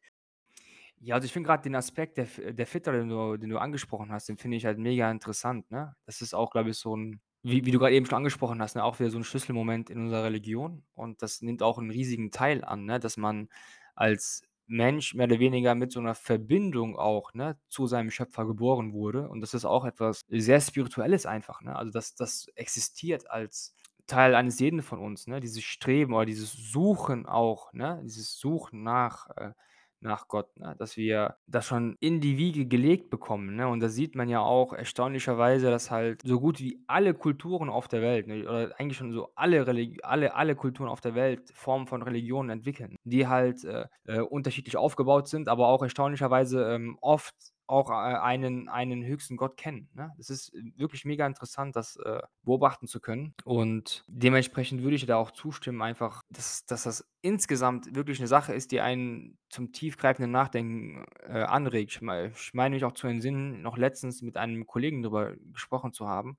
Ja, 1.01 1.15
also, 1.15 1.25
ich 1.25 1.33
finde 1.33 1.47
grad 1.47 1.63
den 1.65 1.75
Aspekt 1.75 2.17
der 2.17 2.25
der 2.53 2.65
Fitra, 2.65 2.91
den 2.91 3.09
du 3.09 3.37
den 3.37 3.49
du 3.49 3.59
angesprochen 3.59 4.11
hast, 4.11 4.29
den 4.29 4.37
finde 4.37 4.57
ich 4.57 4.65
halt 4.65 4.79
mega 4.79 5.09
interessant, 5.11 5.69
ne? 5.69 5.95
Das 6.05 6.21
ist 6.21 6.33
auch, 6.33 6.49
glaube 6.51 6.71
ich, 6.71 6.77
so 6.77 6.95
'n 6.95 7.21
wie 7.43 7.65
wie 7.65 7.71
du 7.71 7.77
grad 7.79 7.91
eben 7.91 8.05
schon 8.07 8.17
angesprochen 8.17 8.61
hast, 8.61 8.75
ne, 8.75 8.83
auch 8.83 8.99
wieder 8.99 9.11
so 9.11 9.17
'n 9.19 9.23
Schlüsselmoment 9.23 9.89
in 9.91 9.99
unserer 9.99 10.23
Religion 10.23 10.83
und 10.95 11.21
das 11.21 11.41
nimmt 11.41 11.61
auch 11.61 11.77
'n 11.77 11.91
riesigen 11.91 12.31
Teil 12.31 12.63
an, 12.63 12.85
ne, 12.85 12.99
dass 12.99 13.15
man 13.15 13.47
als 13.95 14.41
Mensch 14.67 15.13
mehr 15.15 15.25
oder 15.27 15.39
weniger 15.39 15.75
mit 15.75 15.91
so 15.91 16.01
'ner 16.01 16.15
Verbindung 16.15 16.97
auch, 16.97 17.33
ne, 17.33 17.57
zu 17.69 17.87
seinem 17.87 18.11
Schöpfer 18.11 18.45
geboren 18.45 18.93
wurde 18.93 19.29
und 19.29 19.41
das 19.41 19.53
ist 19.53 19.65
auch 19.65 19.85
etwas 19.85 20.21
sehr 20.29 20.61
Spirituelles 20.61 21.25
einfach, 21.25 21.61
ne? 21.61 21.75
Also, 21.75 21.91
das 21.91 22.15
das 22.15 22.47
existiert 22.55 23.29
als 23.31 23.73
Teil 24.07 24.35
eines 24.35 24.59
jeden 24.59 24.81
von 24.83 24.99
uns, 24.99 25.27
ne? 25.27 25.39
Dieses 25.41 25.63
Streben 25.63 26.13
oder 26.13 26.25
dieses 26.25 26.53
Suchen 26.53 27.25
auch, 27.25 27.73
ne? 27.73 28.01
Dieses 28.03 28.37
Suchen 28.39 28.83
nach 28.83 29.29
äh, 29.37 29.53
nach 30.01 30.27
Gott, 30.27 30.55
ne? 30.57 30.75
Dass 30.77 30.97
wir 30.97 31.37
das 31.47 31.65
schon 31.65 31.95
in 31.99 32.21
die 32.21 32.37
Wiege 32.37 32.65
gelegt 32.67 33.09
bekommen, 33.09 33.55
ne? 33.55 33.67
Und 33.67 33.79
da 33.81 33.89
sieht 33.89 34.15
man 34.15 34.29
ja 34.29 34.41
auch 34.41 34.73
erstaunlicherweise, 34.73 35.69
dass 35.71 35.91
halt 35.91 36.21
so 36.23 36.39
gut 36.39 36.59
wie 36.59 36.83
alle 36.87 37.13
Kulturen 37.13 37.69
auf 37.69 37.87
der 37.87 38.01
Welt, 38.01 38.27
ne, 38.27 38.43
oder 38.43 38.73
eigentlich 38.79 38.97
schon 38.97 39.11
so 39.13 39.29
alle 39.35 39.65
alle 40.03 40.35
alle 40.35 40.55
Kulturen 40.55 40.89
auf 40.89 41.01
der 41.01 41.15
Welt 41.15 41.51
Formen 41.53 41.87
von 41.87 42.01
Religionen 42.03 42.49
entwickeln, 42.49 42.95
die 43.03 43.27
halt, 43.27 43.63
äh, 43.63 43.85
äh, 44.05 44.19
unterschiedlich 44.21 44.77
aufgebaut 44.77 45.27
sind, 45.27 45.49
aber 45.49 45.67
auch 45.67 45.81
erstaunlicherweise, 45.83 46.63
ähm, 46.73 46.97
oft 47.01 47.35
auch, 47.67 47.89
äh, 47.91 47.93
einen 47.93 48.69
einen 48.69 49.05
höchsten 49.05 49.37
Gott 49.37 49.57
kennen, 49.57 49.89
ne? 49.93 50.13
Es 50.19 50.29
ist 50.29 50.53
wirklich 50.77 51.05
mega 51.05 51.27
interessant, 51.27 51.75
das, 51.75 51.97
äh, 51.97 52.21
beobachten 52.43 52.87
zu 52.87 52.99
können 53.01 53.35
und 53.45 54.03
dementsprechend 54.07 54.83
würde 54.83 54.95
ich 54.95 55.05
da 55.05 55.17
auch 55.17 55.31
zustimmen 55.31 55.81
einfach, 55.81 56.23
dass 56.29 56.65
dass 56.65 56.83
das 56.83 57.05
insgesamt 57.21 57.95
wirklich 57.95 58.19
'ne 58.19 58.27
Sache 58.27 58.53
ist, 58.53 58.71
die 58.71 58.81
einen 58.81 59.37
zum 59.49 59.71
tiefgreifenden 59.73 60.31
Nachdenken, 60.31 61.05
äh, 61.27 61.41
anregt. 61.43 61.91
Ich 61.93 62.01
mei 62.01 62.31
ich 62.35 62.53
meine 62.53 62.75
mich 62.75 62.85
auch 62.85 62.93
zu 62.93 63.07
entsinnen, 63.07 63.61
noch 63.61 63.77
letztens 63.77 64.21
mit 64.21 64.37
einem 64.37 64.65
Kollegen 64.67 65.03
drüber 65.03 65.35
gesprochen 65.53 65.93
zu 65.93 66.07
haben, 66.07 66.37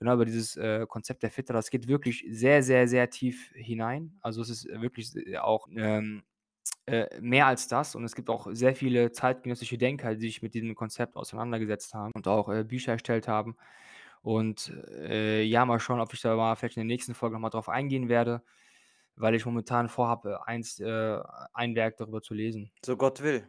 genau 0.00 0.14
über 0.14 0.24
dieses, 0.26 0.56
äh, 0.56 0.86
Konzept 0.88 1.22
der 1.24 1.30
Fitra. 1.30 1.54
Das 1.54 1.70
geht 1.70 1.88
wirklich 1.88 2.26
sehr, 2.30 2.62
sehr, 2.64 2.88
sehr 2.88 3.10
tief 3.10 3.52
hinein. 3.54 4.18
Also, 4.22 4.42
es 4.42 4.50
ist 4.50 4.66
wirklich 4.68 5.06
s 5.14 5.16
auch, 5.40 5.68
ähm, 5.76 6.24
äh, 6.86 7.20
mehr 7.20 7.46
als 7.46 7.68
das 7.68 7.94
und 7.94 8.04
es 8.04 8.14
gibt 8.14 8.28
auch 8.28 8.48
sehr 8.52 8.74
viele 8.74 9.12
zeitgenössische 9.12 9.78
Denker, 9.78 10.14
die 10.14 10.26
sich 10.26 10.42
mit 10.42 10.54
diesem 10.54 10.74
Konzept 10.74 11.16
auseinandergesetzt 11.16 11.94
haben 11.94 12.12
und 12.14 12.28
auch, 12.28 12.48
äh, 12.50 12.64
Bücher 12.64 12.92
erstellt 12.92 13.28
haben. 13.28 13.56
Und, 14.22 14.72
äh, 14.88 15.42
ja, 15.42 15.64
mal 15.66 15.80
schauen, 15.80 16.00
ob 16.00 16.12
ich 16.14 16.20
da 16.20 16.34
mal 16.34 16.56
vielleicht 16.56 16.76
in 16.76 16.80
der 16.80 16.94
nächsten 16.94 17.14
Folge 17.14 17.34
noch 17.34 17.40
mal 17.40 17.50
drauf 17.50 17.68
eingehen 17.68 18.08
werde, 18.08 18.42
weil 19.16 19.34
ich 19.34 19.44
momentan 19.46 19.88
vorhabe, 19.88 20.46
eins 20.46 20.80
äh, 20.80 21.18
ein 21.52 21.74
Werk 21.74 21.98
darüber 21.98 22.22
zu 22.22 22.34
lesen. 22.34 22.70
So 22.84 22.96
Gott 22.96 23.22
will. 23.22 23.46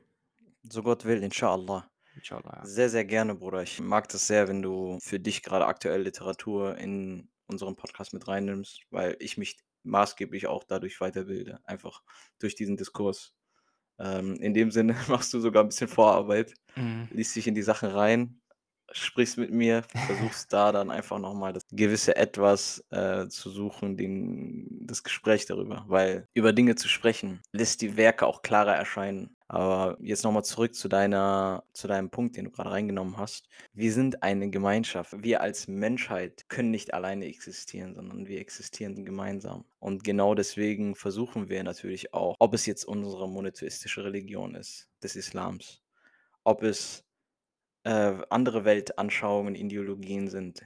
So 0.64 0.84
Gott 0.84 1.06
will, 1.06 1.24
Inschaallah. 1.24 1.90
Inschaallah, 2.16 2.58
ja. 2.58 2.66
Sehr, 2.66 2.90
sehr 2.90 3.06
gerne, 3.06 3.36
Bruder. 3.36 3.64
Ich 3.64 3.80
mag 3.80 4.08
das 4.10 4.28
sehr, 4.28 4.48
wenn 4.48 4.62
du 4.62 4.98
für 5.02 5.20
dich 5.20 5.44
grade 5.44 5.66
aktuell 5.66 6.02
Literatur 6.02 6.78
in 6.78 7.30
unseren 7.48 7.76
Podcast 7.76 8.14
mit 8.14 8.28
reinnimmst, 8.28 8.82
weil 8.90 9.16
ich 9.20 9.38
mich 9.38 9.58
maßgeblich 9.86 10.48
auch 10.48 10.64
dadurch 10.64 11.02
weiterbilde, 11.02 11.60
einfach 11.66 12.04
durch 12.40 12.56
diesen 12.56 12.78
Diskurs. 12.78 13.34
Ähm, 14.00 14.36
in 14.38 14.54
dem 14.54 14.72
Sinne 14.72 14.96
machst 15.08 15.34
du 15.34 15.40
sogar 15.40 15.64
'n 15.64 15.70
bisschen 15.70 15.88
Vorarbeit, 15.88 16.54
Mhm. 16.78 17.10
liest 17.10 17.36
dich 17.36 17.48
in 17.48 17.56
die 17.56 17.62
Sachen 17.64 17.90
rein, 17.90 18.42
sprichst 18.92 19.38
mit 19.38 19.52
mir, 19.52 19.84
versuchst 19.98 20.54
da 20.54 20.72
dann 20.72 20.92
einfach 20.92 21.20
noch 21.20 21.34
mal 21.34 21.54
das 21.54 21.64
gewisse 21.72 22.16
Etwas, 22.16 22.84
äh, 22.92 23.28
zu 23.30 23.50
suchen, 23.50 23.98
den 23.98 24.68
das 24.88 25.04
Gespräch 25.04 25.46
darüber, 25.48 25.86
weil 25.88 26.28
über 26.36 26.54
Dinge 26.54 26.76
zu 26.76 26.88
sprechen, 26.90 27.42
lässt 27.54 27.82
die 27.82 27.98
Werke 27.98 28.28
auch 28.28 28.42
klarer 28.44 28.76
erscheinen. 28.76 29.35
Aber 29.48 29.98
jetzt 30.02 30.24
noch 30.24 30.32
mal 30.32 30.44
zurück 30.44 30.74
zu 30.74 30.88
deiner 30.88 31.64
zu 31.74 31.88
deinem 31.88 32.10
Punkt, 32.10 32.36
den 32.36 32.46
du 32.46 32.52
grade 32.52 32.72
reingenommen 32.72 33.18
hast. 33.18 33.48
Wir 33.74 33.94
sind 33.94 34.24
eine 34.24 34.50
Gemeinschaft. 34.50 35.14
Wir 35.24 35.42
als 35.42 35.68
Menschheit 35.68 36.50
können 36.50 36.72
nicht 36.72 36.94
alleine 36.96 37.26
existieren, 37.26 37.94
sondern 37.94 38.28
wir 38.28 38.40
existieren 38.40 39.06
gemeinsam. 39.06 39.66
Und 39.80 40.04
genau 40.04 40.34
deswegen 40.34 40.96
versuchen 40.96 41.48
wir 41.50 41.64
natürlich 41.64 42.14
auch, 42.14 42.36
ob 42.40 42.54
es 42.56 42.66
jetzt 42.66 42.86
unsere 42.86 43.30
monotheistische 43.30 44.04
Religion 44.04 44.56
ist, 44.56 44.90
des 45.04 45.16
Islams, 45.16 45.84
ob 46.44 46.64
es, 46.64 47.06
äh, 47.84 48.18
andere 48.30 48.66
Weltanschauungen, 48.66 49.56
Ideologien 49.56 50.30
sind. 50.30 50.64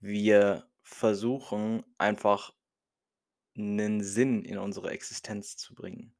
Wir 0.00 0.68
versuchen 0.82 1.84
einfach 1.98 2.52
'nen 3.56 4.02
Sinn 4.02 4.44
in 4.44 4.58
unsere 4.58 4.90
Existenz 4.90 5.56
zu 5.56 5.74
bringen 5.74 6.14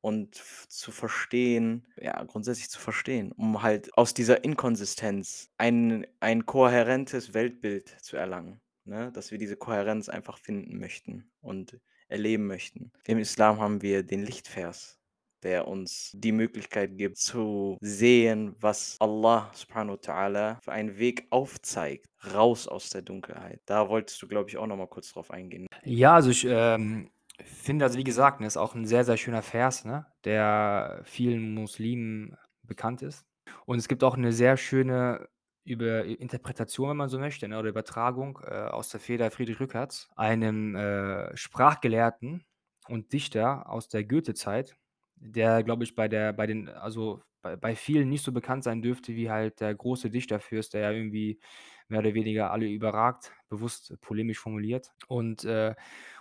und 0.00 0.34
zu 0.68 0.92
verstehen 0.92 1.86
ja, 2.00 2.22
grundsätzlich 2.24 2.70
zu 2.70 2.78
verstehen, 2.80 3.32
um 3.32 3.62
halt 3.62 3.96
aus 3.96 4.14
dieser 4.14 4.44
Inkonsistenz 4.44 5.50
ein 5.58 6.06
ein 6.20 6.46
kohärentes 6.46 7.34
Weltbild 7.34 7.88
zu 8.00 8.16
erlangen, 8.16 8.60
ne? 8.84 9.10
Dass 9.12 9.30
wir 9.30 9.38
diese 9.38 9.56
Kohärenz 9.56 10.08
einfach 10.08 10.38
finden 10.38 10.78
möchten 10.78 11.30
und 11.40 11.78
erleben 12.08 12.46
möchten. 12.46 12.90
Im 13.06 13.18
Islam 13.18 13.60
haben 13.60 13.82
wir 13.82 14.02
den 14.02 14.24
Lichtvers, 14.24 14.98
der 15.42 15.68
uns 15.68 16.10
die 16.14 16.32
Möglichkeit 16.32 16.96
gibt 16.96 17.18
zu 17.18 17.76
sehen, 17.80 18.56
was 18.58 18.96
Allah 18.98 19.50
Subhanahu 19.54 19.96
wa 19.96 20.00
Ta'ala 20.00 20.62
für 20.62 20.72
einen 20.72 20.98
Weg 20.98 21.26
aufzeigt, 21.30 22.06
raus 22.34 22.66
aus 22.66 22.90
der 22.90 23.02
Dunkelheit. 23.02 23.60
Da 23.66 23.88
wolltest 23.88 24.20
du, 24.22 24.28
glaube 24.28 24.48
ich, 24.50 24.56
auch 24.56 24.66
noch 24.66 24.76
mal 24.76 24.88
kurz 24.88 25.12
drauf 25.12 25.30
eingehen. 25.30 25.66
Ja, 25.84 26.14
also 26.14 26.30
ich, 26.30 26.44
ähm, 26.48 27.10
finde 27.44 27.84
also, 27.84 27.98
wie 27.98 28.04
gesagt, 28.04 28.40
ne, 28.40 28.46
ist 28.46 28.56
auch 28.56 28.74
'n 28.74 28.84
sehr, 28.86 29.04
sehr 29.04 29.16
schöner 29.16 29.42
Vers, 29.42 29.84
ne, 29.84 30.06
der 30.24 31.00
vielen 31.04 31.54
Muslimen 31.54 32.36
bekannt 32.62 33.02
ist. 33.02 33.26
Und 33.66 33.78
es 33.78 33.88
gibt 33.88 34.02
auch 34.04 34.16
'ne 34.16 34.32
sehr 34.32 34.56
schöne 34.56 35.28
über 35.64 36.04
Interpretation, 36.04 36.90
wenn 36.90 36.96
man 36.96 37.08
so 37.08 37.18
möchte, 37.18 37.46
ne, 37.48 37.58
oder 37.58 37.68
Übertragung, 37.70 38.38
äh, 38.44 38.50
aus 38.54 38.88
der 38.90 39.00
Feder 39.00 39.30
Friedrich 39.30 39.60
Rückerts, 39.60 40.08
einem, 40.16 40.74
äh, 40.76 41.36
Sprachgelehrten 41.36 42.44
und 42.88 43.12
Dichter 43.12 43.68
aus 43.70 43.88
der 43.88 44.04
Goethezeit, 44.04 44.76
der, 45.16 45.62
glaube 45.62 45.84
ich, 45.84 45.94
bei 45.94 46.08
der 46.08 46.32
bei 46.32 46.46
den 46.46 46.68
also, 46.68 47.22
bei 47.42 47.56
bei 47.56 47.76
vielen 47.76 48.08
nicht 48.08 48.24
so 48.24 48.32
bekannt 48.32 48.64
sein 48.64 48.82
dürfte 48.82 49.14
wie 49.14 49.30
halt 49.30 49.60
der 49.60 49.74
große 49.74 50.10
Dichterfürst, 50.10 50.74
der 50.74 50.80
ja 50.82 50.90
irgendwie 50.92 51.40
mehr 51.88 52.00
oder 52.00 52.14
weniger 52.14 52.50
alle 52.52 52.66
überragt, 52.68 53.32
bewusst 53.48 53.94
polemisch 54.00 54.38
formuliert. 54.40 54.92
Und, 55.08 55.44
äh, 55.44 55.74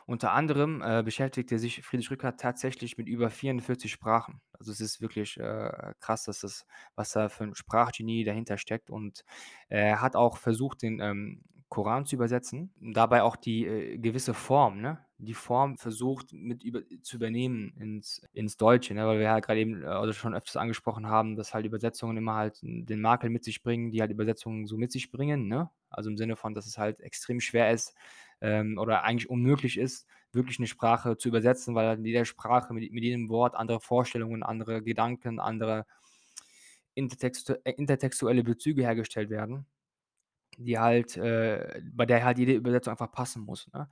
unter 0.07 0.31
anderem, 0.33 0.81
äh, 0.83 1.03
beschäftigte 1.03 1.59
sich 1.59 1.83
Friedrich 1.83 2.11
Rückert 2.11 2.39
tatsächlich 2.41 2.97
mit 2.97 3.07
über 3.09 3.29
44 3.29 3.91
Sprachen. 3.91 4.41
Also, 4.53 4.71
es 4.71 4.81
ist 4.81 5.01
wirklich, 5.01 5.37
äh, 5.39 5.93
krass, 5.99 6.23
dass 6.25 6.41
das 6.41 6.65
was 6.95 7.11
da 7.13 7.29
für 7.29 7.43
'n 7.45 7.55
Sprachgenie 7.55 8.23
dahinter 8.25 8.57
steckt 8.57 8.89
und 8.89 9.23
er 9.69 10.01
hat 10.01 10.15
auch 10.15 10.37
versucht, 10.37 10.81
den, 10.83 10.99
ähm, 11.01 11.43
Koran 11.69 12.05
zu 12.05 12.15
übersetzen, 12.15 12.73
dabei 12.79 13.23
auch 13.23 13.35
die, 13.35 13.65
äh, 13.67 13.97
gewisse 13.97 14.33
Form, 14.33 14.79
ne? 14.81 15.05
Die 15.19 15.33
Form 15.33 15.77
versucht 15.77 16.31
mit 16.33 16.63
über 16.63 16.81
zu 17.01 17.17
übernehmen 17.17 17.73
ins 17.79 18.21
ins 18.33 18.55
Deutsche, 18.57 18.93
ne, 18.93 19.05
weil 19.07 19.17
wir 19.19 19.25
ja 19.25 19.39
grad 19.41 19.57
eben, 19.57 19.83
äh, 19.83 19.87
oder 19.87 20.13
schon 20.13 20.33
öfters 20.35 20.57
angesprochen 20.57 21.07
haben, 21.07 21.35
dass 21.35 21.53
halt 21.53 21.65
Übersetzungen 21.65 22.17
immer 22.17 22.35
halt 22.35 22.59
den 22.63 23.01
Makel 23.01 23.29
mit 23.31 23.43
sich 23.43 23.63
bringen, 23.63 23.91
die 23.91 23.99
halt 24.01 24.11
Übersetzungen 24.11 24.67
so 24.67 24.77
mit 24.77 24.91
sich 24.93 25.11
bringen, 25.11 25.47
ne? 25.47 25.69
Also, 25.89 26.09
im 26.09 26.17
Sinne 26.17 26.35
von, 26.37 26.53
dass 26.53 26.67
es 26.67 26.77
halt 26.77 27.01
extrem 27.01 27.39
schwer 27.41 27.71
ist, 27.71 27.95
ähm, 28.41 28.77
oder 28.77 29.03
eigentlich 29.03 29.29
unmöglich 29.29 29.77
ist, 29.77 30.07
wirklich 30.33 30.59
'ne 30.59 30.67
Sprache 30.67 31.17
zu 31.17 31.29
übersetzen, 31.29 31.75
weil 31.75 31.87
halt 31.87 31.99
in 31.99 32.05
jeder 32.05 32.25
Sprache 32.25 32.73
mit 32.73 32.91
mit 32.91 33.03
jedem 33.03 33.29
Wort 33.29 33.55
andere 33.55 33.79
Vorstellungen, 33.81 34.43
andere 34.43 34.81
Gedanken, 34.83 35.39
andere 35.39 35.85
intertextu 36.95 37.53
äh, 37.63 37.73
intertextuelle 37.77 38.43
Bezüge 38.43 38.81
hergestellt 38.83 39.29
werden, 39.29 39.65
die 40.57 40.79
halt 40.79 41.17
äh, 41.17 41.81
bei 41.93 42.05
der 42.05 42.25
halt 42.25 42.39
jede 42.39 42.53
Übersetzung 42.55 42.91
einfach 42.93 43.11
passen 43.11 43.43
muss, 43.43 43.69
ne? 43.73 43.89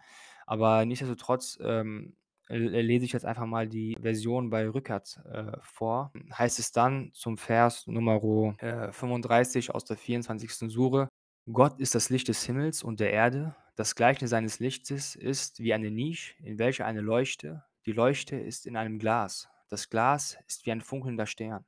Aber 0.47 0.85
nichtsdestotrotz, 0.85 1.59
ähm, 1.61 2.15
lese 2.49 3.05
ich 3.05 3.13
jetzt 3.13 3.25
einfach 3.25 3.45
mal 3.47 3.67
die 3.67 3.97
Version 4.01 4.49
bei 4.51 4.69
Rückert, 4.69 5.19
äh, 5.31 5.53
vor. 5.61 6.11
Heißt 6.37 6.59
es 6.59 6.71
dann 6.73 7.11
zum 7.13 7.37
Vers 7.37 7.87
Numero, 7.87 8.55
äh, 8.59 8.91
35 8.93 9.71
aus 9.75 9.85
der 9.85 9.97
24. 9.97 10.69
Sure: 10.69 11.09
„Gott 11.51 11.79
ist 11.79 11.95
das 11.95 12.09
Licht 12.11 12.27
des 12.29 12.43
Himmels 12.45 12.83
und 12.83 12.99
der 13.01 13.11
Erde. 13.13 13.55
Das 13.75 13.93
Gleichnis 13.95 14.29
seines 14.29 14.59
Lichtes 14.59 15.15
ist 15.15 15.59
wie 15.59 15.73
eine 15.73 15.91
Nische, 15.91 16.33
in 16.41 16.57
welcher 16.57 16.85
eine 16.85 17.01
Leuchte 17.01 17.65
die 17.85 17.91
Leuchte 17.91 18.37
ist 18.37 18.65
in 18.65 18.77
einem 18.77 18.99
Glas. 18.99 19.49
Das 19.67 19.89
Glas 19.89 20.37
ist 20.47 20.65
wie 20.65 20.71
ein 20.71 20.79
funkelnder 20.79 21.25
Stern, 21.25 21.65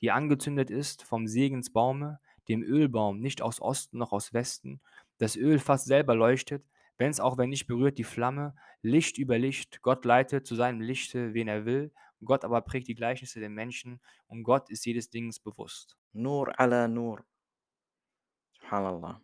die 0.00 0.10
angezündet 0.10 0.70
ist 0.70 1.02
vom 1.02 1.26
Segensbaume, 1.26 2.20
dem 2.48 2.62
Ölbaum, 2.62 3.20
nicht 3.20 3.42
aus 3.42 3.60
Osten 3.60 3.98
noch 3.98 4.12
aus 4.12 4.32
Westen. 4.32 4.80
Das 5.18 5.36
Ölfass 5.36 5.84
selber 5.84 6.14
leuchtet, 6.14 6.64
wenn's 6.96 7.20
auch 7.20 7.36
wenn 7.36 7.50
nicht 7.50 7.66
berührt 7.66 7.98
die 7.98 8.04
Flamme, 8.04 8.56
Licht 8.80 9.18
über 9.18 9.38
Licht. 9.38 9.82
Gott 9.82 10.06
leitet 10.06 10.46
zu 10.46 10.54
seinem 10.54 10.80
Lichte, 10.80 11.34
wen 11.34 11.48
er 11.48 11.66
will. 11.66 11.92
Gott 12.24 12.46
aber 12.46 12.62
prägt 12.62 12.88
die 12.88 12.94
Gleichnisse 12.94 13.40
der 13.40 13.50
Menschen 13.50 14.00
und 14.26 14.42
Gott 14.42 14.70
ist 14.70 14.86
jedes 14.86 15.10
Dings 15.10 15.38
bewusst.“ 15.38 15.98
Nur 16.14 16.58
ala 16.58 16.88
Nur. 16.88 17.24
Subhanallah. 18.52 19.20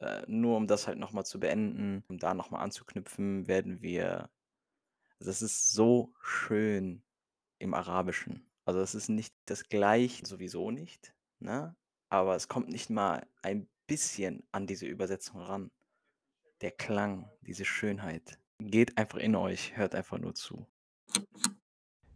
Äh, 0.00 0.22
nur 0.26 0.56
um 0.56 0.66
das 0.66 0.86
halt 0.86 0.98
nochmal 0.98 1.24
zu 1.24 1.40
beenden, 1.40 2.04
um 2.08 2.18
da 2.18 2.34
nochmal 2.34 2.62
anzuknüpfen, 2.62 3.46
werden 3.46 3.82
wir. 3.82 4.30
Also 5.18 5.30
es 5.30 5.42
ist 5.42 5.72
so 5.72 6.12
schön 6.20 7.02
im 7.58 7.72
Arabischen. 7.72 8.50
Also 8.66 8.80
es 8.80 8.94
ist 8.94 9.08
nicht 9.08 9.34
das 9.46 9.68
gleiche, 9.68 10.26
sowieso 10.26 10.70
nicht, 10.70 11.14
ne? 11.38 11.74
aber 12.08 12.36
es 12.36 12.48
kommt 12.48 12.68
nicht 12.68 12.90
mal 12.90 13.26
ein 13.42 13.68
bisschen 13.86 14.42
an 14.52 14.66
diese 14.66 14.84
Übersetzung 14.86 15.40
ran. 15.40 15.70
Der 16.60 16.72
Klang, 16.72 17.30
diese 17.42 17.64
Schönheit. 17.64 18.38
Geht 18.58 18.98
einfach 18.98 19.18
in 19.18 19.36
euch, 19.36 19.76
hört 19.76 19.94
einfach 19.94 20.18
nur 20.18 20.34
zu. 20.34 20.66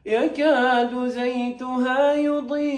يكاد 0.06 1.08
زيتها 1.08 2.14
يضيء 2.14 2.70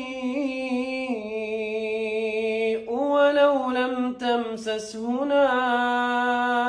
ولو 2.92 3.72
لم 3.72 4.14
تمسسه 4.14 5.24
نار. 5.26 6.62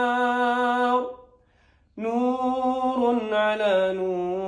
نور 1.98 3.34
على 3.34 3.92
نور 3.96 4.41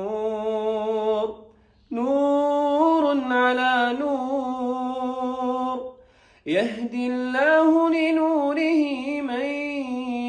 الله 7.13 7.91
لنوره 7.91 8.83
من 9.21 9.45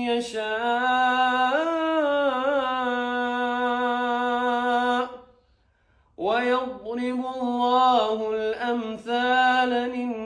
يشاء 0.10 0.66
ويضرب 6.18 7.22
الله 7.36 8.18
الأمثال 8.36 9.70
للناس 9.96 10.26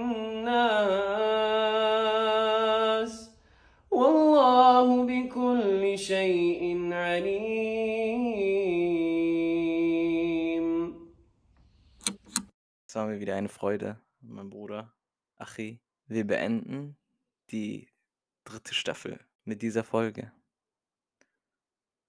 والله 3.91 4.87
بكل 5.05 5.97
شيء 5.97 6.89
عليم 6.93 7.59
Es 12.89 12.95
war 12.95 13.05
mir 13.05 13.19
wieder 13.19 13.35
eine 13.35 13.49
Freude, 13.49 14.01
mein 14.21 14.49
Bruder 14.49 14.91
Achi. 15.37 15.79
Wir 16.09 16.25
beenden 16.25 16.97
die 17.51 17.87
dritte 18.43 18.73
Staffel 18.73 19.19
mit 19.43 19.61
dieser 19.61 19.83
Folge. 19.83 20.31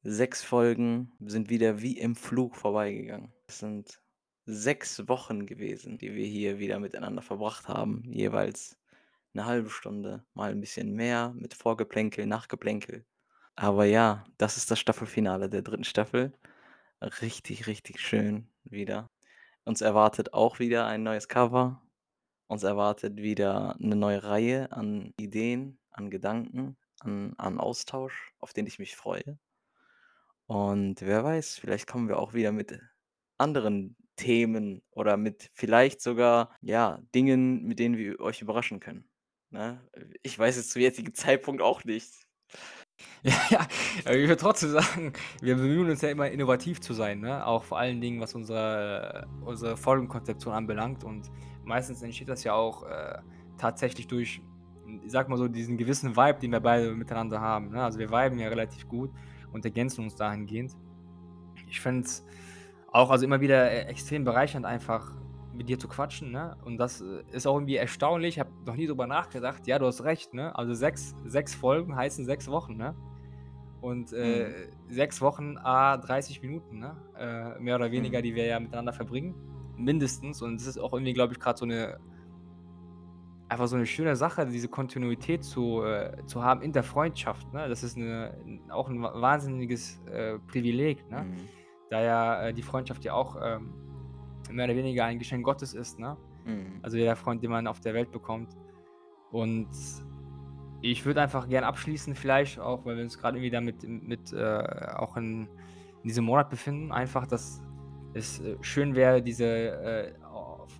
Sechs 0.03 0.43
Folgen 0.43 1.13
sind 1.21 1.51
wieder 1.51 1.83
wie 1.83 1.99
im 1.99 2.17
Flug 2.17 2.57
vorbeigegangen. 2.57 3.35
Es 3.47 3.59
sind 3.59 4.01
sechs 4.47 5.07
Wochen 5.07 5.45
gewesen, 5.45 5.99
die 5.99 6.15
wir 6.15 6.25
hier 6.25 6.59
wieder 6.59 6.79
miteinander 6.79 7.21
verbracht 7.21 7.69
haben. 7.69 8.03
Jeweils 8.07 8.79
eine 9.35 9.45
halbe 9.45 9.69
Stunde, 9.69 10.25
mal 10.33 10.51
ein 10.51 10.63
bisschen 10.63 10.95
mehr 10.95 11.35
mit 11.37 11.53
Vorgeplänkel, 11.53 12.25
Nachgeplänkel. 12.25 13.05
Aber 13.55 13.85
ja, 13.85 14.25
das 14.39 14.57
ist 14.57 14.71
das 14.71 14.81
Staffelfinale 14.81 15.51
der 15.51 15.61
dritten 15.61 15.85
Staffel. 15.85 16.33
Richtig, 17.03 17.67
richtig 17.67 18.01
schön 18.01 18.49
wieder. 18.65 19.11
Uns 19.65 19.83
erwartet 19.83 20.33
auch 20.33 20.59
wieder 20.59 20.87
ein 20.87 21.03
neues 21.03 21.29
Cover. 21.29 21.83
Uns 22.51 22.65
erwartet 22.65 23.19
wieder 23.19 23.77
eine 23.81 23.95
neue 23.95 24.25
Reihe 24.25 24.73
an 24.73 25.15
Ideen, 25.17 25.79
an 25.93 26.11
Gedanken, 26.11 26.77
an, 26.99 27.33
an 27.39 27.61
Austausch, 27.61 28.35
auf 28.41 28.53
den 28.53 28.67
ich 28.67 28.81
mich 28.81 28.97
freue. 28.97 29.39
Und 30.47 31.01
wer 31.01 31.23
weiß, 31.23 31.59
vielleicht 31.59 31.87
kommen 31.87 32.09
wir 32.09 32.19
auch 32.19 32.35
wieder 32.35 32.51
mit 32.51 32.81
anderen 33.39 33.95
Themen 34.17 34.83
oder 34.91 35.17
mit 35.17 35.49
vielleicht 35.55 36.01
sogar, 36.01 36.51
ja, 36.61 37.01
Dingen, 37.15 37.63
mit 37.63 37.79
denen 37.79 37.97
wir 37.97 38.19
euch 38.19 38.43
überraschen 38.43 38.81
können. 38.81 39.09
Ne? 39.51 39.81
Ich 40.25 40.37
weiß 40.37 40.57
es 40.57 40.71
zum 40.71 40.83
jetzigen 40.83 41.15
Zeitpunkt 41.15 41.63
auch 41.63 41.85
nicht. 41.85 42.13
Ja, 43.23 43.39
ja, 43.51 44.11
ich 44.11 44.29
würde 44.29 44.37
trotzdem 44.37 44.71
sagen, 44.71 45.13
wir 45.41 45.55
bemühen 45.55 45.89
uns 45.89 46.03
ja 46.03 46.11
immer 46.11 46.31
innovativ 46.31 46.81
zu 46.81 46.95
sein, 46.95 47.21
ne? 47.21 47.47
Auch 47.47 47.65
vor 47.65 47.79
allen 47.79 48.01
Dingen, 48.01 48.21
was 48.21 48.35
unsere, 48.35 49.27
unsere 49.43 49.77
Folgenkonzeption 49.77 50.53
anbelangt. 50.53 51.05
Und 51.05 51.31
meistens 51.71 52.03
entsteht 52.03 52.29
das 52.29 52.45
ja 52.45 52.53
auch 52.53 52.83
äh, 52.83 53.19
tatsächlich 53.57 54.07
durch, 54.07 54.43
ich 55.05 55.11
sag 55.11 55.29
mal 55.29 55.39
so, 55.39 55.49
diesen 55.49 55.79
gewissen 55.79 56.17
Vibe, 56.17 56.39
den 56.41 56.53
wir 56.53 56.61
beide 56.61 56.93
miteinander 56.95 57.41
haben. 57.41 57.71
Ne? 57.71 57.83
Also 57.83 57.99
wir 57.99 58.11
viben 58.11 58.39
ja 58.39 58.49
relativ 58.49 58.87
gut 58.89 59.11
und 59.53 59.65
ergänzen 59.65 60.05
uns 60.05 60.15
dahingehend. 60.15 60.77
Ich 61.69 61.81
finde 61.81 62.03
es 62.03 62.27
auch 62.93 63.11
also 63.11 63.25
immer 63.25 63.41
wieder 63.41 63.71
äh, 63.71 63.83
extrem 63.87 64.25
bereichernd, 64.25 64.67
einfach 64.67 65.13
mit 65.53 65.69
dir 65.69 65.79
zu 65.79 65.89
quatschen, 65.89 66.31
ne? 66.31 66.57
Und 66.65 66.79
das 66.79 67.01
äh, 67.01 67.23
ist 67.33 67.47
auch 67.47 67.55
irgendwie 67.55 67.77
erstaunlich. 67.77 68.37
Ich 68.37 68.41
habe 68.41 68.51
noch 68.67 68.77
nie 68.77 68.87
drüber 68.87 69.07
nachgedacht. 69.07 69.67
Ja, 69.67 69.79
du 69.79 69.87
hast 69.87 70.03
recht, 70.05 70.33
ne? 70.35 70.57
Also 70.57 70.75
sechs, 70.75 71.15
sechs 71.25 71.55
Folgen 71.55 71.95
heißen 71.95 72.25
sechs 72.25 72.49
Wochen, 72.49 72.77
ne? 72.77 72.95
Und 73.81 74.13
äh, 74.13 74.69
sechs 74.89 75.21
Wochen, 75.21 75.57
a 75.59 75.97
30 75.97 76.43
Minuten, 76.43 76.79
ne? 76.79 76.97
Äh, 77.19 77.61
mehr 77.61 77.77
oder 77.77 77.91
weniger, 77.91 78.19
Mhm. 78.19 78.23
die 78.23 78.35
wir 78.35 78.47
ja 78.47 78.61
miteinander 78.61 78.93
verbringen. 78.93 79.35
Mindestens. 79.85 80.43
Und 80.43 80.61
das 80.61 80.67
ist 80.67 80.79
auch 80.79 80.93
irgendwie, 80.93 81.13
glaube 81.13 81.33
ich, 81.33 81.41
gerade 81.41 81.59
so 81.59 81.65
eine 81.65 81.99
einfach 83.49 83.67
so 83.67 83.75
eine 83.75 83.85
schöne 83.87 84.15
Sache, 84.15 84.47
diese 84.47 84.69
Kontinuität 84.69 85.43
zu, 85.43 85.83
äh, 85.83 86.25
zu 86.25 86.45
haben 86.45 86.63
in 86.63 86.73
der 86.73 86.85
Freundschaft. 86.85 87.53
Ne? 87.53 87.69
Das 87.69 87.83
ist 87.83 87.97
eine, 87.97 88.33
auch 88.69 88.89
ein 88.89 89.03
wa- 89.03 89.21
wahnsinniges 89.21 90.01
äh, 90.07 90.39
Privileg, 90.47 91.11
ne? 91.11 91.25
Mhm. 91.25 91.49
da 91.91 92.01
ja 92.01 92.43
äh, 92.45 92.55
die 92.55 92.63
Freundschaft 92.63 93.05
ja 93.05 93.13
auch 93.15 93.37
ähm, 93.43 93.75
mehr 94.53 94.67
oder 94.67 94.77
weniger 94.77 95.05
ein 95.05 95.19
Geschenk 95.19 95.45
Gottes 95.45 95.75
ist. 95.75 95.99
Ne? 95.99 96.17
Mhm. 96.45 96.79
Also 96.83 96.97
jeder 96.97 97.17
Freund, 97.17 97.43
den 97.43 97.51
man 97.51 97.67
auf 97.67 97.81
der 97.81 97.93
Welt 97.93 98.13
bekommt. 98.13 98.57
Und 99.33 99.69
ich 100.81 101.05
würde 101.05 101.21
einfach 101.21 101.49
gern 101.49 101.65
abschließen, 101.65 102.15
vielleicht 102.15 102.61
auch, 102.61 102.85
weil 102.85 102.99
wir 102.99 103.03
uns 103.03 103.19
gerade 103.19 103.37
irgendwie 103.37 103.51
damit 103.51 103.83
mit, 103.83 104.33
äh, 104.33 104.95
auch 104.95 105.17
in, 105.17 105.49
in 106.03 106.09
diesem 106.09 106.25
Monat 106.25 106.51
befinden, 106.51 106.93
einfach, 106.93 107.27
dass 107.27 107.61
es 108.15 108.41
äh, 108.41 108.57
schön 108.61 108.95
wäre, 108.95 109.23
diese, 109.23 109.47
äh, 109.47 110.13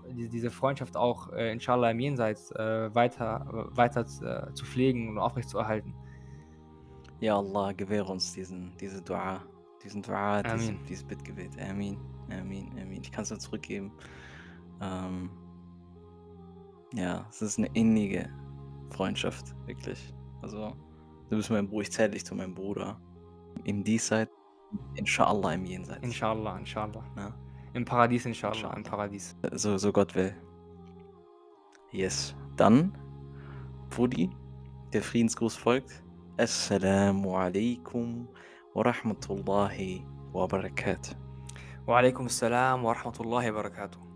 diese 0.09 0.51
Freundschaft 0.51 0.97
auch 0.97 1.33
äh, 1.33 1.53
inshallah 1.53 1.91
im 1.91 2.01
Jenseits 2.01 2.51
äh, 2.53 2.95
weiter, 2.95 3.69
weiter 3.73 4.07
zu 4.07 4.65
pflegen 4.65 5.09
und 5.09 5.19
aufrechtzuerhalten. 5.19 5.95
Ja, 7.21 7.37
Allah, 7.37 7.73
gewähre 7.73 8.11
uns 8.11 8.33
diesen, 8.33 8.77
diese 8.79 9.03
Dua, 9.03 9.43
diesen 9.85 10.03
Dua, 10.03 10.43
diese, 10.43 10.71
Amin. 10.71 10.81
dieses 10.89 11.05
Bittgebet. 11.05 11.51
Amin, 11.61 11.99
Amin, 12.31 12.71
Amin. 12.81 13.03
Ich 13.03 13.13
kann 13.13 13.23
es 13.23 13.31
nur 13.31 13.39
zurückgeben. 13.39 13.93
Ähm, 14.81 15.31
ja, 16.95 17.27
es 17.31 17.43
ist 17.43 17.59
eine 17.59 17.69
innige 17.75 18.29
Freundschaft, 18.91 19.55
wirklich. 19.67 20.15
Also, 20.43 20.75
du 21.29 21.37
bist 21.37 21.51
mein 21.51 21.69
Bruder, 21.69 21.83
ich 21.83 21.93
zähle 21.93 22.11
dich 22.11 22.25
zu 22.25 22.35
meinem 22.35 22.55
Bruder. 22.55 23.01
Im 23.65 23.85
Diesseits, 23.85 24.33
inshallah 24.95 25.55
im 25.55 25.65
Jenseits. 25.65 26.03
Inshallah, 26.03 26.59
inshallah. 26.59 27.05
Ja. 27.17 27.33
Im 27.75 27.85
Paradies, 27.85 28.27
inshallah, 28.27 28.55
Inshallah. 28.55 28.77
im 28.77 28.83
Paradies. 28.83 29.37
So, 29.53 29.77
so 29.79 29.93
Gott 29.93 30.15
will. 30.15 30.35
Yes. 31.93 32.35
Dann, 32.57 32.93
Brudi, 33.91 34.31
der 34.93 35.03
Friedensgruß 35.03 35.57
folgt. 35.57 36.03
Assalamu 36.37 37.37
alaikum 37.37 38.27
wa 38.75 38.83
rahmatullahi 38.83 40.05
wa 40.33 40.47
barakatuh. 40.47 41.15
Wa 41.87 41.99
alaikum 41.99 42.29
salam 42.29 42.83
wa 42.85 42.93
rahmatullahi 42.95 43.53
wa 43.53 43.63
barakatuh. 43.63 44.10